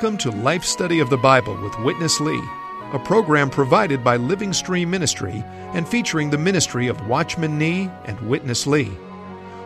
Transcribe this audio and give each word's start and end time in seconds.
Welcome 0.00 0.16
to 0.30 0.30
Life 0.30 0.64
Study 0.64 1.00
of 1.00 1.10
the 1.10 1.18
Bible 1.18 1.60
with 1.60 1.78
Witness 1.80 2.20
Lee, 2.20 2.42
a 2.94 2.98
program 2.98 3.50
provided 3.50 4.02
by 4.02 4.16
Living 4.16 4.54
Stream 4.54 4.90
Ministry 4.90 5.44
and 5.74 5.86
featuring 5.86 6.30
the 6.30 6.38
ministry 6.38 6.86
of 6.86 7.06
Watchman 7.06 7.58
Nee 7.58 7.90
and 8.06 8.18
Witness 8.22 8.66
Lee. 8.66 8.90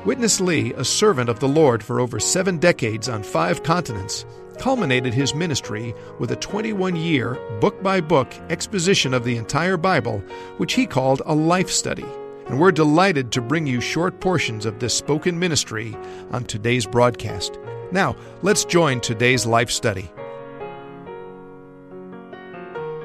Witness 0.04 0.40
Lee, 0.40 0.72
a 0.72 0.84
servant 0.84 1.30
of 1.30 1.38
the 1.38 1.46
Lord 1.46 1.84
for 1.84 2.00
over 2.00 2.18
seven 2.18 2.58
decades 2.58 3.08
on 3.08 3.22
five 3.22 3.62
continents, 3.62 4.26
culminated 4.58 5.14
his 5.14 5.36
ministry 5.36 5.94
with 6.18 6.32
a 6.32 6.36
21 6.36 6.96
year, 6.96 7.38
book 7.60 7.80
by 7.80 8.00
book 8.00 8.34
exposition 8.50 9.14
of 9.14 9.22
the 9.22 9.36
entire 9.36 9.76
Bible, 9.76 10.18
which 10.56 10.72
he 10.72 10.84
called 10.84 11.22
a 11.26 11.34
life 11.34 11.70
study. 11.70 12.06
And 12.48 12.58
we're 12.58 12.72
delighted 12.72 13.30
to 13.30 13.40
bring 13.40 13.68
you 13.68 13.80
short 13.80 14.18
portions 14.18 14.66
of 14.66 14.80
this 14.80 14.98
spoken 14.98 15.38
ministry 15.38 15.96
on 16.32 16.42
today's 16.42 16.86
broadcast. 16.86 17.56
Now, 17.92 18.16
let's 18.42 18.64
join 18.64 19.00
today's 19.00 19.46
life 19.46 19.70
study. 19.70 20.10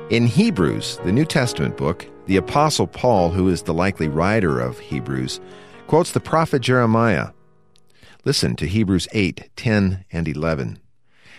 In 0.10 0.26
Hebrews, 0.26 0.98
the 1.06 1.12
New 1.12 1.24
Testament 1.24 1.78
book, 1.78 2.08
the 2.26 2.38
Apostle 2.38 2.88
Paul, 2.88 3.30
who 3.30 3.48
is 3.48 3.62
the 3.62 3.76
likely 3.76 4.08
writer 4.08 4.60
of 4.60 4.80
Hebrews, 4.80 5.40
quotes 5.86 6.12
the 6.12 6.20
prophet 6.20 6.64
Jeremiah. 6.64 7.30
Listen 8.26 8.56
to 8.56 8.66
Hebrews 8.66 9.08
8 9.14 9.52
10 9.56 10.06
and 10.12 10.28
11. 10.28 10.80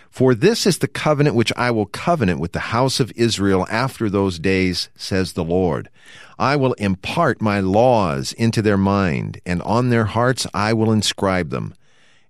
For 0.09 0.37
this 0.37 0.69
is 0.69 0.79
the 0.79 0.87
covenant 0.87 1.35
which 1.35 1.53
I 1.57 1.73
will 1.73 1.87
covenant 1.87 2.39
with 2.39 2.53
the 2.53 2.61
house 2.71 3.01
of 3.01 3.11
Israel 3.17 3.67
after 3.69 4.09
those 4.09 4.39
days, 4.39 4.89
says 4.95 5.33
the 5.33 5.43
Lord. 5.43 5.89
I 6.39 6.55
will 6.55 6.75
impart 6.75 7.43
my 7.43 7.59
laws 7.59 8.33
into 8.35 8.63
their 8.63 8.79
mind, 8.79 9.41
and 9.45 9.61
on 9.63 9.91
their 9.91 10.05
hearts 10.05 10.47
I 10.55 10.75
will 10.75 10.93
inscribe 10.93 11.51
them. 11.51 11.75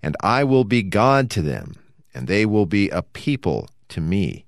And 0.03 0.17
I 0.23 0.45
will 0.45 0.65
be 0.65 0.83
God 0.83 1.29
to 1.33 1.43
them, 1.43 1.75
and 2.15 2.27
they 2.27 2.47
will 2.47 2.65
be 2.65 2.89
a 2.89 3.03
people 3.03 3.69
to 3.91 4.01
me. 4.01 4.47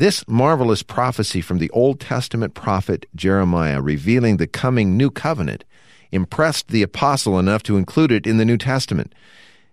This 0.00 0.26
marvelous 0.26 0.82
prophecy 0.82 1.42
from 1.42 1.58
the 1.58 1.68
Old 1.72 2.00
Testament 2.00 2.54
prophet 2.54 3.04
Jeremiah, 3.14 3.82
revealing 3.82 4.38
the 4.38 4.46
coming 4.46 4.96
new 4.96 5.10
covenant, 5.10 5.62
impressed 6.10 6.68
the 6.68 6.82
apostle 6.82 7.38
enough 7.38 7.62
to 7.64 7.76
include 7.76 8.10
it 8.10 8.26
in 8.26 8.38
the 8.38 8.46
New 8.46 8.56
Testament. 8.56 9.14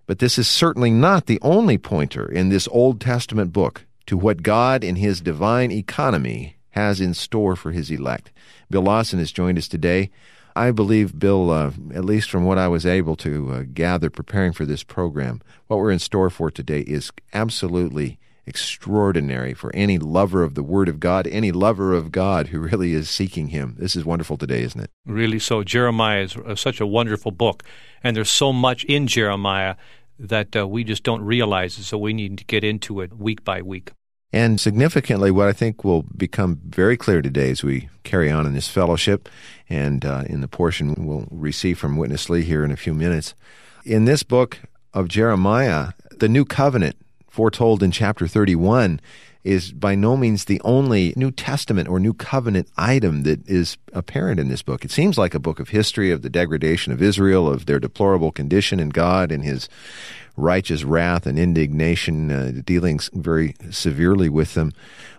But 0.06 0.20
this 0.20 0.38
is 0.38 0.46
certainly 0.46 0.92
not 0.92 1.28
the 1.28 1.40
only 1.42 1.78
pointer 1.78 2.30
in 2.30 2.50
this 2.50 2.68
Old 2.74 3.00
Testament 3.00 3.54
book 3.54 3.86
to 4.08 4.18
what 4.18 4.44
God 4.44 4.84
in 4.84 4.98
His 4.98 5.22
divine 5.22 5.72
economy 5.72 6.58
has 6.72 7.00
in 7.00 7.14
store 7.14 7.56
for 7.56 7.72
His 7.72 7.90
elect. 7.90 8.30
Bill 8.70 8.82
Lawson 8.82 9.20
has 9.20 9.32
joined 9.32 9.58
us 9.58 9.70
today. 9.70 10.10
I 10.58 10.72
believe, 10.72 11.18
Bill, 11.18 11.50
uh, 11.52 11.72
at 11.94 12.04
least 12.04 12.30
from 12.30 12.44
what 12.44 12.58
I 12.58 12.68
was 12.68 12.86
able 12.86 13.16
to 13.16 13.54
uh, 13.54 13.64
gather 13.74 14.10
preparing 14.10 14.52
for 14.52 14.66
this 14.66 14.84
program, 14.84 15.42
what 15.68 15.80
we're 15.80 15.90
in 15.90 16.00
store 16.00 16.30
for 16.30 16.52
today 16.52 16.82
is 16.82 17.14
absolutely 17.34 18.20
extraordinary 18.48 19.54
for 19.54 19.76
any 19.76 19.98
lover 19.98 20.44
of 20.44 20.56
the 20.56 20.64
Word 20.64 20.90
of 20.90 21.00
God, 21.00 21.28
any 21.28 21.52
lover 21.52 21.94
of 21.94 22.12
God 22.12 22.48
who 22.48 22.60
really 22.60 22.94
is 22.94 23.10
seeking 23.10 23.50
Him. 23.50 23.76
This 23.78 23.96
is 23.96 24.06
wonderful 24.06 24.38
today, 24.38 24.64
isn't 24.64 24.80
it? 24.80 24.90
Really 25.06 25.40
so. 25.40 25.64
Jeremiah 25.64 26.22
is 26.22 26.36
uh, 26.38 26.56
such 26.56 26.80
a 26.80 26.88
wonderful 26.88 27.32
book, 27.32 27.64
and 28.04 28.16
there's 28.16 28.32
so 28.32 28.54
much 28.54 28.84
in 28.86 29.08
Jeremiah 29.08 29.76
that 30.18 30.56
uh, 30.56 30.68
we 30.68 30.84
just 30.84 31.04
don't 31.04 31.22
realize 31.22 31.78
it, 31.78 31.84
so 31.84 31.98
we 31.98 32.14
need 32.14 32.38
to 32.38 32.46
get 32.46 32.64
into 32.64 33.02
it 33.02 33.18
week 33.18 33.44
by 33.44 33.62
week. 33.62 33.92
And 34.34 34.60
significantly, 34.60 35.32
what 35.32 35.48
I 35.48 35.54
think 35.54 35.84
will 35.84 36.04
become 36.04 36.60
very 36.66 36.98
clear 36.98 37.22
today 37.22 37.52
as 37.52 37.64
we 37.64 37.90
carry 38.04 38.30
on 38.30 38.46
in 38.46 38.54
this 38.54 38.68
fellowship 38.68 39.30
and 39.70 40.04
uh, 40.04 40.24
in 40.28 40.42
the 40.42 40.48
portion 40.48 40.96
we'll 40.98 41.28
receive 41.32 41.80
from 41.80 41.98
Witness 41.98 42.30
Lee 42.30 42.44
here 42.44 42.64
in 42.64 42.72
a 42.72 42.78
few 42.78 42.94
minutes. 42.94 43.36
In 43.86 44.06
this 44.06 44.24
book 44.24 44.60
of 44.94 45.08
Jeremiah, 45.08 45.94
the 46.12 46.28
new 46.28 46.44
covenant 46.44 46.98
foretold 47.38 47.84
in 47.84 47.92
chapter 47.92 48.28
31 48.28 49.00
is 49.44 49.72
by 49.72 49.94
no 49.94 50.18
means 50.18 50.46
the 50.46 50.60
only 50.64 51.14
New 51.16 51.30
Testament 51.30 51.88
or 51.88 52.00
New 52.00 52.16
Covenant 52.16 52.68
item 52.78 53.22
that 53.24 53.48
is 53.48 53.78
apparent 53.94 54.40
in 54.40 54.48
this 54.48 54.64
book. 54.64 54.84
It 54.84 54.90
seems 54.90 55.20
like 55.20 55.36
a 55.36 55.40
book 55.40 55.60
of 55.60 55.70
history 55.70 56.10
of 56.10 56.24
the 56.24 56.32
degradation 56.32 56.94
of 56.94 57.00
Israel, 57.00 57.48
of 57.48 57.68
their 57.68 57.80
deplorable 57.80 58.32
condition 58.32 58.80
in 58.80 58.90
God 58.90 59.32
and 59.32 59.44
His 59.44 59.70
righteous 60.38 60.84
wrath 60.84 61.26
and 61.26 61.38
indignation, 61.38 62.32
uh, 62.32 62.52
dealing 62.64 63.00
very 63.14 63.56
severely 63.72 64.30
with 64.30 64.54
them. 64.54 64.72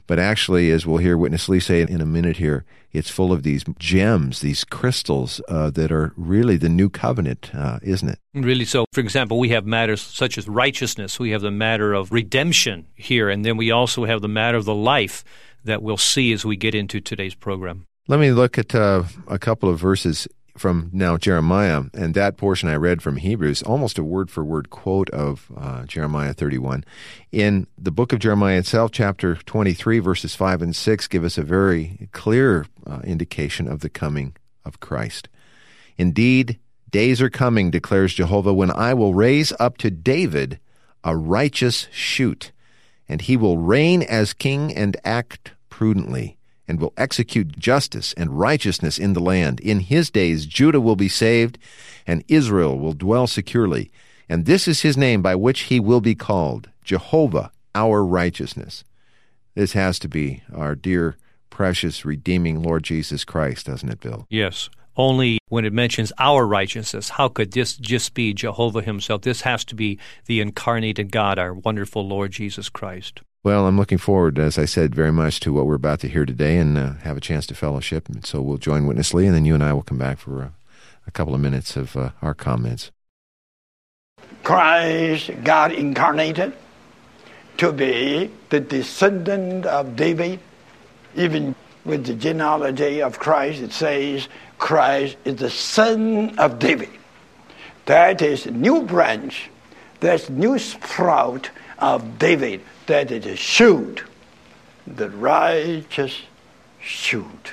But 0.07 0.19
actually, 0.19 0.71
as 0.71 0.87
we'll 0.87 0.99
hear 0.99 1.19
Witness 1.19 1.49
Lee 1.51 1.61
say 1.61 1.83
in 1.83 2.01
a 2.01 2.07
minute 2.07 2.39
here, 2.39 2.65
it's 2.93 3.11
full 3.11 3.31
of 3.31 3.43
these 3.43 3.65
gems, 3.79 4.41
these 4.41 4.65
crystals 4.65 5.43
uh, 5.49 5.69
that 5.71 5.93
are 5.93 6.15
really 6.17 6.57
the 6.57 6.71
new 6.71 6.89
covenant, 6.89 7.51
uh, 7.55 7.79
isn't 7.83 8.09
it? 8.09 8.19
Really 8.33 8.65
so. 8.65 8.87
For 8.95 9.01
example, 9.01 9.39
we 9.39 9.51
have 9.51 9.67
matters 9.67 10.01
such 10.01 10.39
as 10.39 10.49
righteousness, 10.49 11.21
we 11.21 11.31
have 11.31 11.43
the 11.43 11.51
matter 11.51 11.93
of 11.93 12.11
redemption 12.11 12.87
here, 12.95 13.29
and 13.29 13.45
then 13.45 13.59
we 13.59 13.71
also 13.71 14.07
have 14.07 14.23
the 14.23 14.29
matter 14.29 14.57
of 14.57 14.65
the 14.65 14.75
life 14.75 15.25
that 15.65 15.83
we'll 15.83 15.99
see 15.99 16.33
as 16.33 16.47
we 16.47 16.57
get 16.57 16.75
into 16.75 17.01
today's 17.01 17.35
program. 17.35 17.85
Let 18.07 18.21
me 18.21 18.33
look 18.33 18.57
at 18.57 18.75
uh, 18.75 19.03
a 19.27 19.39
couple 19.39 19.69
of 19.69 19.79
verses 19.79 20.27
from 20.59 20.91
now 20.93 21.17
Jeremiah, 21.17 21.85
and 21.95 22.15
that 22.15 22.37
portion 22.37 22.69
I 22.69 22.77
read 22.77 23.03
from 23.03 23.17
Hebrews, 23.17 23.63
almost 23.63 23.99
a 23.99 24.05
word 24.05 24.31
for 24.31 24.45
word 24.45 24.71
quote 24.71 25.11
of 25.11 25.51
uh, 25.57 25.85
Jeremiah 25.85 26.33
31. 26.33 26.85
In 27.33 27.67
the 27.77 27.91
book 27.91 28.13
of 28.13 28.19
Jeremiah 28.19 28.59
itself, 28.59 28.91
chapter 28.91 29.35
23, 29.35 29.99
verses 29.99 30.35
5 30.35 30.63
and 30.63 30.75
6, 30.75 31.07
give 31.09 31.25
us 31.25 31.39
a 31.39 31.43
very 31.43 32.09
clear 32.13 32.67
uh, 32.87 33.01
indication 33.05 33.69
of 33.69 33.81
the 33.81 33.91
coming 33.91 34.37
of 34.65 34.81
Christ. 34.81 35.29
Indeed, 35.97 36.59
days 36.91 37.21
are 37.21 37.31
coming, 37.31 37.71
declares 37.71 38.15
Jehovah, 38.15 38.55
when 38.55 38.71
I 38.71 38.95
will 38.95 39.15
raise 39.15 39.53
up 39.59 39.77
to 39.79 39.91
David 39.91 40.59
a 41.05 41.17
righteous 41.17 41.89
shoot, 41.91 42.53
and 43.09 43.21
he 43.21 43.37
will 43.37 43.59
reign 43.59 44.03
as 44.03 44.33
king 44.33 44.75
and 44.75 44.97
act 45.05 45.53
prudently 45.69 46.38
and 46.69 46.79
will 46.79 46.93
execute 46.97 47.59
justice 47.59 48.13
and 48.17 48.39
righteousness 48.39 48.99
in 48.99 49.15
the 49.15 49.21
land. 49.21 49.59
In 49.61 49.81
his 49.81 50.11
days, 50.11 50.47
Judah 50.47 50.81
will 50.81 50.97
be 50.97 51.09
saved, 51.09 51.59
and 52.07 52.23
Israel 52.29 52.79
will 52.79 52.93
dwell 52.93 53.27
securely. 53.27 53.91
And 54.29 54.45
this 54.45 54.69
is 54.69 54.83
his 54.83 54.97
name 54.97 55.23
by 55.23 55.35
which 55.35 55.63
he 55.63 55.81
will 55.81 56.03
be 56.03 56.15
called 56.15 56.69
Jehovah, 56.85 57.51
our 57.75 58.05
righteousness. 58.05 58.85
This 59.55 59.73
has 59.73 59.99
to 60.01 60.09
be 60.09 60.43
our 60.55 60.75
dear, 60.75 61.17
precious, 61.51 62.05
redeeming 62.05 62.63
Lord 62.63 62.85
Jesus 62.85 63.25
Christ, 63.25 63.67
doesn't 63.67 63.89
it, 63.89 64.01
Bill? 64.01 64.27
Yes. 64.29 64.69
Only 64.97 65.39
when 65.49 65.65
it 65.65 65.73
mentions 65.73 66.13
our 66.19 66.47
righteousness, 66.47 67.11
how 67.11 67.29
could 67.29 67.53
this 67.53 67.77
just 67.77 68.15
be 68.15 68.35
Jehovah 68.35 68.83
himself? 68.83 69.23
This 69.23 69.43
has 69.43 69.65
to 69.67 69.75
be 69.75 69.99
the 70.27 70.41
incarnated 70.41 71.13
God, 71.13 71.39
our 71.39 71.55
wonderful 71.55 72.07
Lord 72.07 72.33
Jesus 72.33 72.69
Christ. 72.69 73.23
Well, 73.45 73.69
I'm 73.69 73.77
looking 73.77 73.99
forward, 73.99 74.39
as 74.39 74.59
I 74.59 74.65
said, 74.65 74.97
very 74.97 75.13
much 75.13 75.39
to 75.41 75.53
what 75.53 75.67
we're 75.67 75.77
about 75.77 76.01
to 76.01 76.09
hear 76.09 76.27
today 76.27 76.59
and 76.59 76.77
uh, 76.77 76.95
have 77.03 77.17
a 77.17 77.21
chance 77.21 77.47
to 77.47 77.55
fellowship. 77.55 78.09
And 78.09 78.27
so 78.27 78.43
we'll 78.43 78.59
join 78.59 78.87
Witness 78.87 79.15
Lee, 79.15 79.27
and 79.27 79.35
then 79.35 79.45
you 79.45 79.55
and 79.55 79.63
I 79.63 79.73
will 79.73 79.85
come 79.85 79.99
back 79.99 80.19
for 80.19 80.43
uh, 80.43 80.49
a 81.07 81.13
couple 81.13 81.35
of 81.35 81.41
minutes 81.41 81.77
of 81.77 81.97
uh, 81.97 82.11
our 82.21 82.35
comments. 82.35 82.91
Christ, 84.43 85.31
God 85.45 85.73
incarnated, 85.73 86.53
to 87.59 87.73
be 87.73 88.31
the 88.51 88.59
descendant 88.59 89.67
of 89.67 89.95
David. 89.95 90.41
Even 91.15 91.55
with 91.85 92.07
the 92.07 92.15
genealogy 92.15 93.01
of 93.01 93.21
Christ, 93.21 93.63
it 93.63 93.73
says 93.73 94.29
Christ 94.59 95.17
is 95.25 95.37
the 95.37 95.51
son 95.51 96.37
of 96.39 96.59
David. 96.59 96.91
That 97.87 98.21
is 98.21 98.47
a 98.47 98.51
new 98.51 98.83
branch, 98.83 99.49
that's 100.01 100.29
new 100.29 100.59
sprout 100.59 101.51
of 101.79 102.19
David 102.19 102.63
that 102.87 103.11
is 103.11 103.27
a 103.27 103.37
shoot, 103.37 104.03
the 104.87 105.11
righteous 105.11 106.23
shoot. 106.81 107.53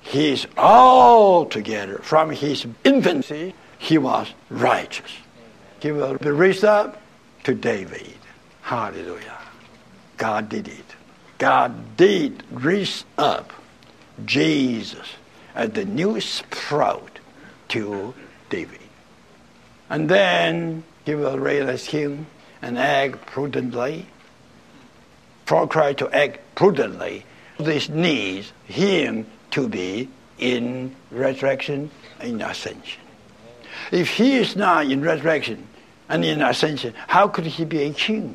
He 0.00 0.32
is 0.32 0.46
altogether, 0.56 1.98
from 1.98 2.30
his 2.30 2.66
infancy, 2.84 3.54
he 3.78 3.98
was 3.98 4.32
righteous. 4.50 5.10
He 5.80 5.92
will 5.92 6.16
be 6.16 6.30
raised 6.30 6.64
up 6.64 7.00
to 7.44 7.54
David. 7.54 8.14
Hallelujah. 8.62 9.38
God 10.16 10.48
did 10.48 10.68
it. 10.68 10.84
God 11.38 11.96
did 11.96 12.42
raise 12.50 13.04
up 13.18 13.52
Jesus 14.24 15.16
as 15.54 15.70
the 15.70 15.84
new 15.84 16.20
sprout 16.20 17.18
to 17.68 18.14
David. 18.48 18.78
And 19.90 20.08
then 20.08 20.84
he 21.04 21.14
will 21.14 21.38
raise 21.38 21.86
him 21.86 22.26
and 22.64 22.78
act 22.78 23.26
prudently 23.26 24.06
for 25.44 25.68
Christ 25.68 25.98
to 25.98 26.10
act 26.10 26.38
prudently, 26.54 27.26
this 27.58 27.90
needs 27.90 28.52
him 28.64 29.26
to 29.50 29.68
be 29.68 30.08
in 30.38 30.96
resurrection 31.10 31.90
and 32.20 32.40
ascension. 32.40 33.02
If 33.92 34.08
he 34.08 34.36
is 34.36 34.56
not 34.56 34.90
in 34.90 35.02
resurrection 35.02 35.68
and 36.08 36.24
in 36.24 36.40
ascension, 36.40 36.94
how 37.06 37.28
could 37.28 37.44
he 37.44 37.66
be 37.66 37.82
a 37.82 37.92
king? 37.92 38.34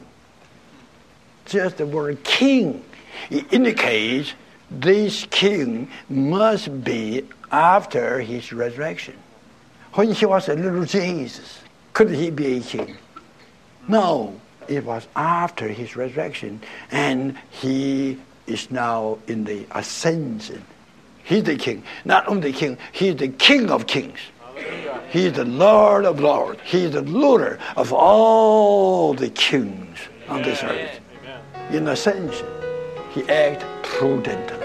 Just 1.46 1.78
the 1.78 1.88
word 1.88 2.24
king 2.24 2.86
it 3.32 3.52
indicates 3.52 4.34
this 4.70 5.26
king 5.32 5.90
must 6.08 6.84
be 6.84 7.26
after 7.52 8.20
his 8.20 8.54
resurrection. 8.54 9.18
When 9.94 10.12
he 10.12 10.28
was 10.28 10.48
a 10.48 10.54
little 10.54 10.86
Jesus, 10.86 11.62
could 11.94 12.12
he 12.12 12.30
be 12.30 12.58
a 12.58 12.62
king? 12.62 12.96
No, 13.90 14.40
it 14.68 14.86
was 14.86 15.08
after 15.16 15.68
his 15.68 15.96
resurrection, 15.96 16.62
and 16.92 17.36
he 17.50 18.20
is 18.46 18.70
now 18.70 19.18
in 19.28 19.46
the 19.46 19.66
ascension. 19.72 20.64
He's 21.24 21.44
the 21.44 21.58
king. 21.58 21.84
Not 22.06 22.28
only 22.28 22.54
king, 22.54 22.78
he's 22.92 23.16
the 23.16 23.30
king 23.30 23.72
of 23.72 23.88
kings. 23.88 24.20
He's 25.10 25.34
the 25.34 25.46
Lord 25.46 26.06
of 26.06 26.20
lords. 26.20 26.60
He's 26.64 26.92
the 26.92 27.02
ruler 27.02 27.58
of 27.76 27.92
all 27.92 29.16
the 29.16 29.30
kings 29.30 29.98
on 30.28 30.44
this 30.44 30.62
earth. 30.64 31.00
In 31.72 31.88
ascension, 31.88 32.48
he 33.12 33.28
acted 33.28 33.68
prudently. 33.84 34.58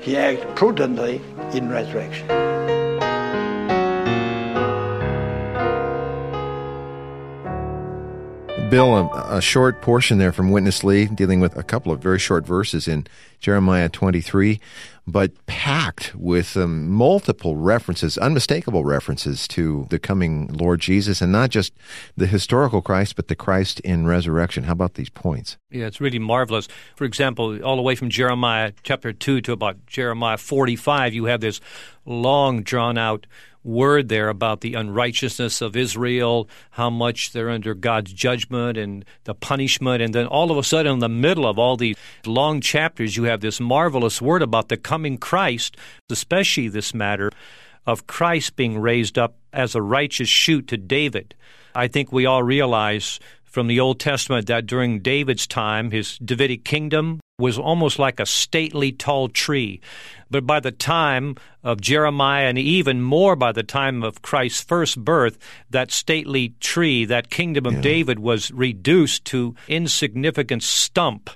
He 0.00 0.16
acted 0.16 0.54
prudently 0.54 1.20
in 1.52 1.68
resurrection. 1.68 2.55
Bill, 8.70 8.96
a, 8.96 9.36
a, 9.36 9.40
short 9.40 9.80
portion 9.80 10.18
there 10.18 10.32
from 10.32 10.50
Witness 10.50 10.82
Lee, 10.82 11.06
dealing 11.06 11.38
with 11.38 11.56
a 11.56 11.62
couple 11.62 11.92
of 11.92 12.00
very 12.00 12.18
short 12.18 12.44
verses 12.44 12.88
in 12.88 13.06
Jeremiah 13.38 13.88
23, 13.88 14.58
but 15.06 15.46
packed 15.46 16.12
with 16.16 16.56
um, 16.56 16.88
multiple 16.90 17.56
references, 17.56 18.18
unmistakable 18.18 18.84
references 18.84 19.46
to 19.48 19.86
the 19.90 20.00
coming 20.00 20.48
Lord 20.48 20.80
Jesus, 20.80 21.20
and 21.20 21.30
not 21.30 21.50
just 21.50 21.72
the 22.16 22.26
historical 22.26 22.82
Christ, 22.82 23.14
but 23.14 23.28
the 23.28 23.36
Christ 23.36 23.78
in 23.80 24.06
resurrection. 24.06 24.64
How 24.64 24.72
about 24.72 24.94
these 24.94 25.10
points? 25.10 25.58
Yeah, 25.70 25.86
it's 25.86 26.00
really 26.00 26.18
marvelous. 26.18 26.66
For 26.96 27.04
example, 27.04 27.62
all 27.62 27.76
the 27.76 27.82
way 27.82 27.94
from 27.94 28.10
Jeremiah 28.10 28.72
chapter 28.82 29.12
2 29.12 29.42
to 29.42 29.52
about 29.52 29.86
Jeremiah 29.86 30.38
45, 30.38 31.14
you 31.14 31.26
have 31.26 31.40
this 31.40 31.60
long, 32.04 32.62
drawn 32.62 32.98
out 32.98 33.26
word 33.66 34.08
there 34.08 34.28
about 34.28 34.60
the 34.60 34.74
unrighteousness 34.74 35.60
of 35.60 35.76
Israel, 35.76 36.48
how 36.70 36.88
much 36.88 37.32
they're 37.32 37.50
under 37.50 37.74
God's 37.74 38.12
judgment 38.12 38.78
and 38.78 39.04
the 39.24 39.34
punishment. 39.34 40.02
And 40.02 40.14
then 40.14 40.26
all 40.26 40.50
of 40.50 40.56
a 40.56 40.62
sudden, 40.62 40.94
in 40.94 40.98
the 41.00 41.08
middle 41.08 41.46
of 41.46 41.58
all 41.58 41.76
these 41.76 41.96
long 42.24 42.60
chapters, 42.60 43.16
you 43.16 43.24
have 43.24 43.40
this 43.40 43.60
marvelous 43.60 44.22
word 44.22 44.42
about 44.42 44.68
the 44.68 44.76
coming 44.76 45.18
Christ, 45.18 45.76
especially 46.10 46.68
this 46.68 46.94
matter 46.94 47.30
of 47.86 48.06
Christ 48.06 48.56
being 48.56 48.78
raised 48.78 49.18
up 49.18 49.36
as 49.52 49.74
a 49.74 49.82
righteous 49.82 50.28
shoot 50.28 50.68
to 50.68 50.76
David. 50.76 51.34
I 51.74 51.88
think 51.88 52.12
we 52.12 52.26
all 52.26 52.42
realize 52.42 53.20
from 53.44 53.66
the 53.66 53.80
Old 53.80 54.00
Testament 54.00 54.46
that 54.46 54.66
during 54.66 55.00
David's 55.00 55.46
time, 55.46 55.90
his 55.90 56.18
Davidic 56.18 56.64
kingdom 56.64 57.20
was 57.38 57.58
almost 57.58 57.98
like 57.98 58.18
a 58.18 58.24
stately 58.24 58.90
tall 58.90 59.28
tree. 59.28 59.78
But 60.30 60.46
by 60.46 60.58
the 60.58 60.72
time 60.72 61.36
of 61.62 61.82
Jeremiah, 61.82 62.46
and 62.46 62.58
even 62.58 63.02
more 63.02 63.36
by 63.36 63.52
the 63.52 63.62
time 63.62 64.02
of 64.02 64.22
Christ's 64.22 64.62
first 64.62 65.04
birth, 65.04 65.36
that 65.68 65.90
stately 65.90 66.54
tree, 66.60 67.04
that 67.04 67.28
kingdom 67.28 67.66
of 67.66 67.74
yeah. 67.74 67.80
David, 67.82 68.20
was 68.20 68.50
reduced 68.52 69.26
to 69.26 69.54
insignificant 69.68 70.62
stump 70.62 71.28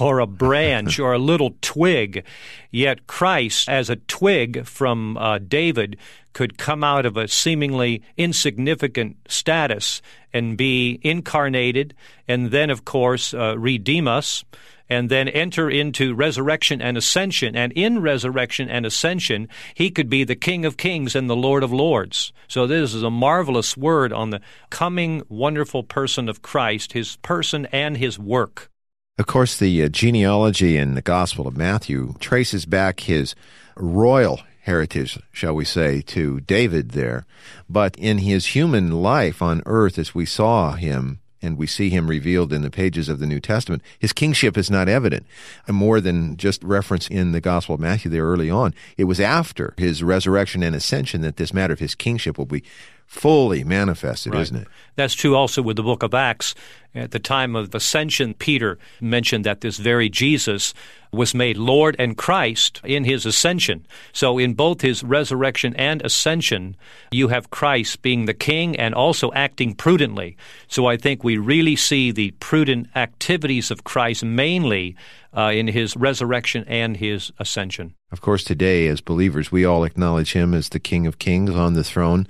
or 0.00 0.18
a 0.18 0.26
branch 0.26 0.98
or 0.98 1.12
a 1.12 1.20
little 1.20 1.54
twig. 1.60 2.24
Yet 2.72 3.06
Christ, 3.06 3.68
as 3.68 3.88
a 3.88 3.96
twig 3.96 4.66
from 4.66 5.16
uh, 5.16 5.38
David, 5.38 5.98
could 6.32 6.58
come 6.58 6.82
out 6.82 7.06
of 7.06 7.16
a 7.16 7.28
seemingly 7.28 8.02
insignificant 8.16 9.18
status 9.28 10.02
and 10.32 10.56
be 10.56 10.98
incarnated, 11.02 11.94
and 12.26 12.50
then, 12.50 12.70
of 12.70 12.84
course, 12.84 13.32
uh, 13.32 13.56
redeem 13.56 14.08
us 14.08 14.44
and 14.88 15.10
then 15.10 15.28
enter 15.28 15.70
into 15.70 16.14
resurrection 16.14 16.80
and 16.82 16.96
ascension. 16.96 17.56
And 17.56 17.72
in 17.72 18.00
resurrection 18.00 18.68
and 18.68 18.84
ascension, 18.84 19.48
he 19.74 19.90
could 19.90 20.08
be 20.08 20.24
the 20.24 20.36
King 20.36 20.64
of 20.64 20.76
Kings 20.76 21.14
and 21.14 21.28
the 21.28 21.36
Lord 21.36 21.62
of 21.62 21.72
Lords. 21.72 22.32
So 22.48 22.66
this 22.66 22.94
is 22.94 23.02
a 23.02 23.10
marvelous 23.10 23.76
word 23.76 24.12
on 24.12 24.30
the 24.30 24.40
coming 24.70 25.22
wonderful 25.28 25.82
person 25.82 26.28
of 26.28 26.42
Christ, 26.42 26.92
his 26.92 27.16
person 27.16 27.66
and 27.72 27.96
his 27.96 28.18
work. 28.18 28.70
Of 29.16 29.26
course, 29.26 29.56
the 29.56 29.82
uh, 29.84 29.88
genealogy 29.88 30.76
in 30.76 30.94
the 30.94 31.02
Gospel 31.02 31.46
of 31.46 31.56
Matthew 31.56 32.14
traces 32.18 32.66
back 32.66 33.00
his 33.00 33.36
royal 33.76 34.40
heritage, 34.62 35.18
shall 35.30 35.54
we 35.54 35.64
say, 35.64 36.00
to 36.00 36.40
David 36.40 36.90
there. 36.90 37.24
But 37.68 37.96
in 37.96 38.18
his 38.18 38.46
human 38.46 38.90
life 38.90 39.40
on 39.40 39.62
earth, 39.66 39.98
as 39.98 40.14
we 40.14 40.26
saw 40.26 40.72
him, 40.72 41.20
and 41.44 41.58
we 41.58 41.66
see 41.66 41.90
him 41.90 42.08
revealed 42.08 42.52
in 42.52 42.62
the 42.62 42.70
pages 42.70 43.08
of 43.08 43.18
the 43.18 43.26
New 43.26 43.40
Testament, 43.40 43.82
his 43.98 44.12
kingship 44.12 44.56
is 44.56 44.70
not 44.70 44.88
evident. 44.88 45.26
More 45.68 46.00
than 46.00 46.36
just 46.36 46.62
reference 46.64 47.08
in 47.08 47.32
the 47.32 47.40
Gospel 47.40 47.74
of 47.74 47.80
Matthew 47.80 48.10
there 48.10 48.24
early 48.24 48.50
on. 48.50 48.74
It 48.96 49.04
was 49.04 49.20
after 49.20 49.74
his 49.76 50.02
resurrection 50.02 50.62
and 50.62 50.74
ascension 50.74 51.20
that 51.20 51.36
this 51.36 51.52
matter 51.52 51.72
of 51.72 51.80
his 51.80 51.94
kingship 51.94 52.38
will 52.38 52.46
be 52.46 52.64
fully 53.06 53.64
manifested, 53.64 54.32
right. 54.34 54.42
isn't 54.42 54.56
it? 54.56 54.68
That's 54.96 55.14
true 55.14 55.34
also 55.34 55.62
with 55.62 55.76
the 55.76 55.82
book 55.82 56.02
of 56.02 56.14
Acts. 56.14 56.54
At 56.94 57.10
the 57.10 57.18
time 57.18 57.56
of 57.56 57.74
ascension, 57.74 58.34
Peter 58.34 58.78
mentioned 59.00 59.44
that 59.44 59.60
this 59.60 59.78
very 59.78 60.08
Jesus 60.08 60.72
was 61.10 61.34
made 61.34 61.56
Lord 61.56 61.96
and 61.98 62.16
Christ 62.16 62.80
in 62.84 63.02
his 63.02 63.26
ascension. 63.26 63.84
So, 64.12 64.38
in 64.38 64.54
both 64.54 64.80
his 64.80 65.02
resurrection 65.02 65.74
and 65.74 66.02
ascension, 66.02 66.76
you 67.10 67.28
have 67.28 67.50
Christ 67.50 68.02
being 68.02 68.26
the 68.26 68.34
king 68.34 68.76
and 68.76 68.94
also 68.94 69.32
acting 69.32 69.74
prudently. 69.74 70.36
So, 70.68 70.86
I 70.86 70.96
think 70.96 71.24
we 71.24 71.36
really 71.36 71.74
see 71.74 72.12
the 72.12 72.30
prudent 72.32 72.88
activities 72.94 73.72
of 73.72 73.82
Christ 73.82 74.24
mainly 74.24 74.94
uh, 75.36 75.50
in 75.52 75.66
his 75.66 75.96
resurrection 75.96 76.64
and 76.68 76.96
his 76.96 77.32
ascension. 77.40 77.94
Of 78.12 78.20
course, 78.20 78.44
today, 78.44 78.86
as 78.86 79.00
believers, 79.00 79.50
we 79.50 79.64
all 79.64 79.82
acknowledge 79.82 80.32
him 80.32 80.54
as 80.54 80.68
the 80.68 80.78
King 80.78 81.08
of 81.08 81.18
Kings 81.18 81.50
on 81.50 81.74
the 81.74 81.82
throne. 81.82 82.28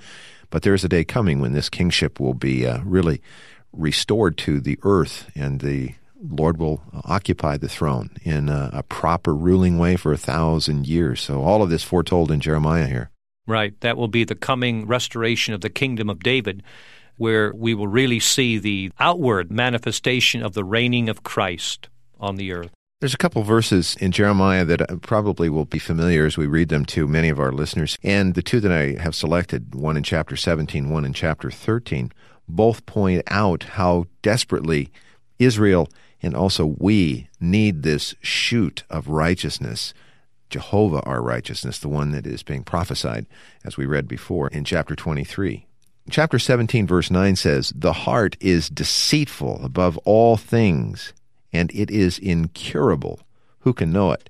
But 0.49 0.63
there 0.63 0.73
is 0.73 0.83
a 0.83 0.89
day 0.89 1.03
coming 1.03 1.39
when 1.39 1.53
this 1.53 1.69
kingship 1.69 2.19
will 2.19 2.33
be 2.33 2.65
uh, 2.65 2.79
really 2.83 3.21
restored 3.73 4.37
to 4.39 4.59
the 4.59 4.79
earth, 4.83 5.29
and 5.35 5.59
the 5.59 5.95
Lord 6.21 6.57
will 6.57 6.81
occupy 7.03 7.57
the 7.57 7.69
throne 7.69 8.11
in 8.23 8.49
a, 8.49 8.69
a 8.73 8.83
proper 8.83 9.35
ruling 9.35 9.77
way 9.77 9.95
for 9.95 10.13
a 10.13 10.17
thousand 10.17 10.87
years. 10.87 11.21
So, 11.21 11.41
all 11.41 11.61
of 11.61 11.69
this 11.69 11.83
foretold 11.83 12.31
in 12.31 12.39
Jeremiah 12.39 12.87
here. 12.87 13.11
Right. 13.47 13.79
That 13.81 13.97
will 13.97 14.07
be 14.07 14.23
the 14.23 14.35
coming 14.35 14.87
restoration 14.87 15.53
of 15.53 15.61
the 15.61 15.69
kingdom 15.69 16.09
of 16.09 16.23
David, 16.23 16.63
where 17.17 17.53
we 17.53 17.73
will 17.73 17.87
really 17.87 18.19
see 18.19 18.57
the 18.57 18.91
outward 18.99 19.51
manifestation 19.51 20.41
of 20.41 20.53
the 20.53 20.63
reigning 20.63 21.09
of 21.09 21.23
Christ 21.23 21.89
on 22.19 22.37
the 22.37 22.51
earth. 22.51 22.71
There's 23.01 23.13
a 23.13 23.17
couple 23.17 23.43
verses 23.43 23.97
in 23.99 24.13
Jeremiah 24.13 24.63
that 24.63 24.89
uh, 24.89 24.95
probably 25.01 25.49
will 25.49 25.65
be 25.65 25.79
familiar 25.79 26.25
as 26.25 26.37
we 26.37 26.47
read 26.47 26.69
them 26.69 26.85
to 26.85 27.09
many 27.09 27.27
of 27.27 27.41
our 27.41 27.51
listeners. 27.51 27.97
And 28.03 28.35
the 28.35 28.41
two 28.41 28.61
that 28.61 28.71
I 28.71 29.01
have 29.01 29.13
selected, 29.15 29.75
one 29.75 29.97
in 29.97 30.03
chapter 30.03 30.37
17, 30.37 30.89
one 30.89 31.03
in 31.03 31.11
chapter 31.11 31.51
13, 31.51 32.13
both 32.47 32.85
point 32.85 33.23
out 33.27 33.63
how 33.63 34.05
desperately 34.21 34.91
Israel 35.39 35.89
and 36.23 36.37
also 36.37 36.65
we 36.65 37.27
need 37.37 37.83
this 37.83 38.15
shoot 38.21 38.83
of 38.89 39.09
righteousness. 39.09 39.93
Jehovah, 40.49 41.01
our 41.01 41.21
righteousness, 41.21 41.79
the 41.79 41.89
one 41.89 42.11
that 42.13 42.25
is 42.25 42.43
being 42.43 42.63
prophesied, 42.63 43.25
as 43.65 43.75
we 43.75 43.85
read 43.85 44.07
before 44.07 44.47
in 44.47 44.63
chapter 44.63 44.95
23. 44.95 45.65
Chapter 46.09 46.39
17, 46.39 46.87
verse 46.87 47.11
9 47.11 47.35
says, 47.35 47.73
The 47.75 47.91
heart 47.91 48.37
is 48.39 48.69
deceitful 48.69 49.59
above 49.65 49.97
all 50.05 50.37
things 50.37 51.11
and 51.55 51.71
it 51.73 51.89
is 51.89 52.19
incurable. 52.19 53.19
Who 53.59 53.73
can 53.73 53.91
know 53.91 54.11
it? 54.11 54.29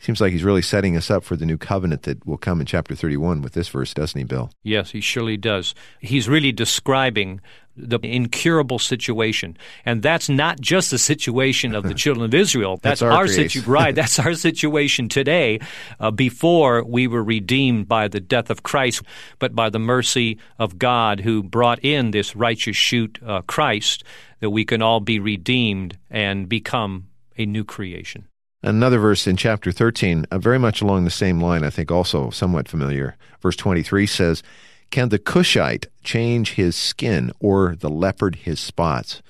Seems 0.00 0.20
like 0.20 0.30
he's 0.30 0.44
really 0.44 0.62
setting 0.62 0.96
us 0.96 1.10
up 1.10 1.24
for 1.24 1.34
the 1.34 1.44
new 1.44 1.58
covenant 1.58 2.04
that 2.04 2.24
will 2.24 2.38
come 2.38 2.60
in 2.60 2.66
chapter 2.66 2.94
31 2.94 3.42
with 3.42 3.54
this 3.54 3.68
verse, 3.68 3.92
doesn't 3.92 4.16
he, 4.16 4.24
Bill? 4.24 4.50
Yes, 4.62 4.92
he 4.92 5.00
surely 5.00 5.36
does. 5.36 5.74
He's 6.00 6.28
really 6.28 6.52
describing 6.52 7.40
the 7.78 7.98
incurable 8.02 8.78
situation. 8.78 9.56
And 9.84 10.02
that's 10.02 10.28
not 10.28 10.60
just 10.60 10.90
the 10.90 10.98
situation 10.98 11.74
of 11.74 11.84
the 11.84 11.94
children 12.02 12.24
of 12.24 12.34
Israel. 12.34 12.78
That's, 12.82 13.00
that's 13.00 13.02
our, 13.02 13.12
our 13.12 13.28
situation. 13.28 13.70
right. 13.70 13.94
That's 13.98 14.18
our 14.18 14.34
situation 14.34 15.08
today 15.08 15.60
uh, 15.98 16.10
before 16.10 16.84
we 16.84 17.06
were 17.06 17.22
redeemed 17.22 17.88
by 17.88 18.08
the 18.08 18.20
death 18.20 18.50
of 18.50 18.62
Christ, 18.62 19.02
but 19.38 19.54
by 19.54 19.70
the 19.70 19.78
mercy 19.78 20.38
of 20.58 20.78
God 20.78 21.20
who 21.20 21.42
brought 21.42 21.84
in 21.84 22.10
this 22.10 22.36
righteous 22.36 22.76
shoot, 22.76 23.18
uh, 23.24 23.42
Christ, 23.42 24.04
that 24.40 24.50
we 24.50 24.64
can 24.64 24.82
all 24.82 25.00
be 25.00 25.18
redeemed 25.18 25.98
and 26.10 26.48
become 26.48 27.08
a 27.36 27.46
new 27.46 27.64
creation. 27.64 28.26
Another 28.62 28.98
verse 28.98 29.26
in 29.26 29.36
chapter 29.36 29.70
13, 29.70 30.26
uh, 30.30 30.38
very 30.38 30.58
much 30.58 30.82
along 30.82 31.04
the 31.04 31.10
same 31.10 31.40
line, 31.40 31.62
I 31.62 31.70
think 31.70 31.92
also 31.92 32.30
somewhat 32.30 32.68
familiar. 32.68 33.16
Verse 33.40 33.54
23 33.56 34.06
says, 34.06 34.42
Can 34.90 35.10
the 35.10 35.18
Cushite 35.18 35.86
change 36.02 36.54
his 36.54 36.74
skin 36.74 37.30
or 37.38 37.76
the 37.76 37.90
leopard 37.90 38.36
his 38.36 38.58
spots? 38.58 39.22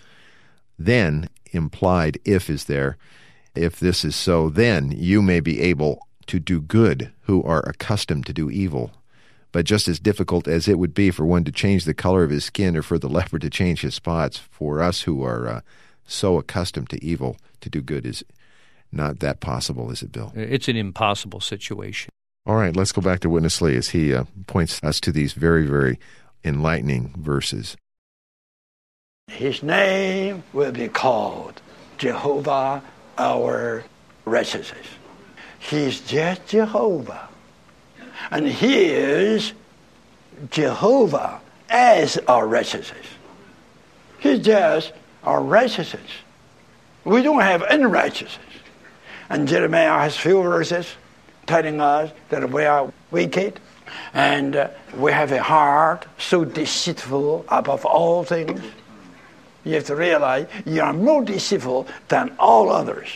Then, 0.78 1.28
implied 1.52 2.18
if 2.24 2.48
is 2.48 2.64
there, 2.64 2.96
if 3.54 3.78
this 3.78 4.04
is 4.04 4.16
so, 4.16 4.48
then 4.48 4.92
you 4.92 5.20
may 5.20 5.40
be 5.40 5.60
able 5.60 6.06
to 6.26 6.38
do 6.38 6.60
good 6.60 7.12
who 7.22 7.42
are 7.42 7.68
accustomed 7.68 8.24
to 8.26 8.32
do 8.32 8.50
evil. 8.50 8.92
But 9.50 9.64
just 9.64 9.88
as 9.88 9.98
difficult 9.98 10.46
as 10.46 10.68
it 10.68 10.78
would 10.78 10.94
be 10.94 11.10
for 11.10 11.24
one 11.24 11.44
to 11.44 11.52
change 11.52 11.84
the 11.84 11.94
color 11.94 12.22
of 12.22 12.30
his 12.30 12.44
skin 12.44 12.76
or 12.76 12.82
for 12.82 12.98
the 12.98 13.08
leopard 13.08 13.42
to 13.42 13.50
change 13.50 13.80
his 13.80 13.94
spots, 13.94 14.38
for 14.38 14.82
us 14.82 15.02
who 15.02 15.24
are 15.24 15.48
uh, 15.48 15.60
so 16.06 16.38
accustomed 16.38 16.90
to 16.90 17.04
evil, 17.04 17.36
to 17.60 17.70
do 17.70 17.80
good 17.80 18.06
is 18.06 18.24
not 18.92 19.20
that 19.20 19.40
possible, 19.40 19.90
is 19.90 20.02
it, 20.02 20.12
Bill? 20.12 20.32
It's 20.34 20.68
an 20.68 20.76
impossible 20.76 21.40
situation. 21.40 22.10
All 22.46 22.56
right, 22.56 22.74
let's 22.74 22.92
go 22.92 23.02
back 23.02 23.20
to 23.20 23.30
Witness 23.30 23.60
Lee 23.60 23.76
as 23.76 23.90
he 23.90 24.14
uh, 24.14 24.24
points 24.46 24.82
us 24.82 25.00
to 25.00 25.12
these 25.12 25.34
very, 25.34 25.66
very 25.66 25.98
enlightening 26.44 27.14
verses. 27.18 27.76
His 29.26 29.62
name 29.62 30.42
will 30.54 30.72
be 30.72 30.88
called 30.88 31.60
Jehovah 31.98 32.82
our 33.18 33.84
righteousness. 34.24 34.86
He's 35.58 36.00
just 36.00 36.46
Jehovah. 36.46 37.28
And 38.30 38.46
He 38.46 38.84
is 38.86 39.52
Jehovah 40.50 41.40
as 41.68 42.18
our 42.28 42.46
righteousness. 42.46 43.06
He's 44.18 44.40
just 44.40 44.92
our 45.24 45.42
righteousness. 45.42 46.10
We 47.04 47.22
don't 47.22 47.40
have 47.40 47.62
any 47.62 47.84
righteousness. 47.84 48.44
And 49.30 49.46
Jeremiah 49.46 49.98
has 49.98 50.16
few 50.16 50.42
verses 50.42 50.86
telling 51.46 51.80
us 51.80 52.10
that 52.30 52.50
we 52.50 52.64
are 52.64 52.92
wicked 53.10 53.60
and 54.12 54.56
uh, 54.56 54.68
we 54.96 55.12
have 55.12 55.32
a 55.32 55.42
heart 55.42 56.06
so 56.18 56.44
deceitful 56.44 57.44
above 57.48 57.84
all 57.84 58.24
things. 58.24 58.60
You 59.64 59.74
have 59.74 59.86
to 59.86 59.96
realize 59.96 60.46
you 60.64 60.80
are 60.82 60.92
more 60.92 61.24
deceitful 61.24 61.86
than 62.08 62.34
all 62.38 62.70
others. 62.70 63.08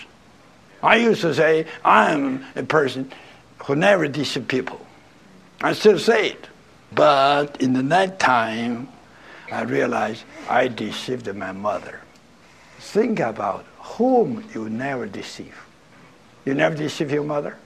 I 0.82 0.96
used 0.96 1.20
to 1.22 1.34
say 1.34 1.66
I 1.84 2.12
am 2.12 2.44
a 2.56 2.62
person 2.62 3.10
who 3.64 3.76
never 3.76 4.08
deceive 4.08 4.48
people. 4.48 4.84
I 5.62 5.72
still 5.74 5.98
say 5.98 6.30
it. 6.30 6.48
But 6.92 7.60
in 7.62 7.72
the 7.72 7.82
night 7.82 8.18
time, 8.18 8.88
I 9.50 9.62
realized 9.62 10.24
I 10.48 10.68
deceived 10.68 11.32
my 11.34 11.52
mother. 11.52 12.00
Think 12.78 13.20
about 13.20 13.64
whom 13.78 14.44
you 14.54 14.68
never 14.68 15.06
deceive. 15.06 15.56
You 16.44 16.54
never 16.54 16.74
deceive 16.74 17.12
your 17.12 17.22
mother? 17.22 17.56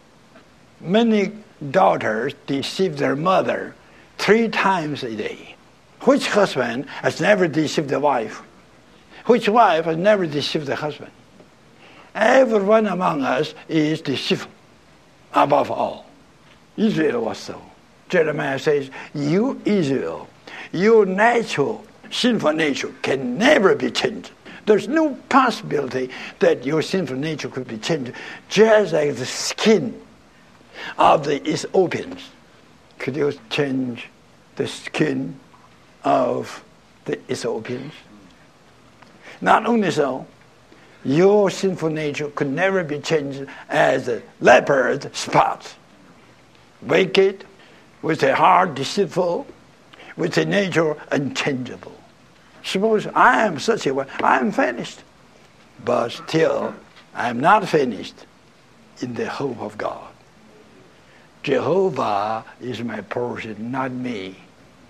Many 0.80 1.32
daughters 1.70 2.34
deceive 2.46 2.98
their 2.98 3.16
mother 3.16 3.74
three 4.18 4.48
times 4.48 5.02
a 5.02 5.16
day. 5.16 5.56
Which 6.02 6.28
husband 6.28 6.86
has 7.02 7.20
never 7.20 7.48
deceived 7.48 7.88
the 7.88 7.98
wife? 7.98 8.42
Which 9.24 9.48
wife 9.48 9.86
has 9.86 9.96
never 9.96 10.26
deceived 10.26 10.66
the 10.66 10.76
husband? 10.76 11.10
Everyone 12.14 12.86
among 12.86 13.22
us 13.22 13.54
is 13.68 14.02
deceitful 14.02 14.50
above 15.32 15.70
all. 15.70 16.06
Israel 16.76 17.22
was 17.22 17.38
so. 17.38 17.60
Jeremiah 18.08 18.58
says, 18.58 18.90
You, 19.14 19.60
Israel, 19.64 20.28
your 20.72 21.06
natural 21.06 21.84
sinful 22.10 22.52
nature 22.52 22.92
can 23.02 23.38
never 23.38 23.74
be 23.74 23.90
changed. 23.90 24.30
There's 24.66 24.88
no 24.88 25.14
possibility 25.28 26.10
that 26.40 26.66
your 26.66 26.82
sinful 26.82 27.16
nature 27.16 27.48
could 27.48 27.68
be 27.68 27.78
changed, 27.78 28.12
just 28.48 28.92
like 28.92 29.14
the 29.14 29.26
skin 29.26 30.00
of 30.98 31.24
the 31.24 31.36
Ethiopians. 31.48 32.20
Could 32.98 33.16
you 33.16 33.32
change 33.50 34.08
the 34.56 34.66
skin 34.66 35.38
of 36.02 36.64
the 37.04 37.18
Ethiopians? 37.30 37.92
Not 39.40 39.66
only 39.66 39.90
so, 39.90 40.26
your 41.04 41.50
sinful 41.50 41.90
nature 41.90 42.28
could 42.30 42.50
never 42.50 42.82
be 42.82 42.98
changed 42.98 43.46
as 43.68 44.08
a 44.08 44.22
leopard 44.40 45.14
spots. 45.14 45.76
Wicked, 46.82 47.44
with 48.06 48.22
a 48.22 48.36
heart 48.36 48.76
deceitful, 48.76 49.44
with 50.16 50.38
a 50.38 50.44
nature 50.44 50.96
unchangeable. 51.10 51.98
Suppose 52.62 53.08
I 53.08 53.44
am 53.44 53.58
such 53.58 53.84
a 53.84 53.92
one, 53.92 54.06
I 54.22 54.38
am 54.38 54.52
finished. 54.52 55.00
But 55.84 56.10
still, 56.12 56.72
I 57.16 57.28
am 57.30 57.40
not 57.40 57.68
finished 57.68 58.14
in 59.00 59.14
the 59.14 59.28
hope 59.28 59.60
of 59.60 59.76
God. 59.76 60.06
Jehovah 61.42 62.44
is 62.60 62.80
my 62.80 63.00
portion, 63.00 63.72
not 63.72 63.90
me. 63.90 64.36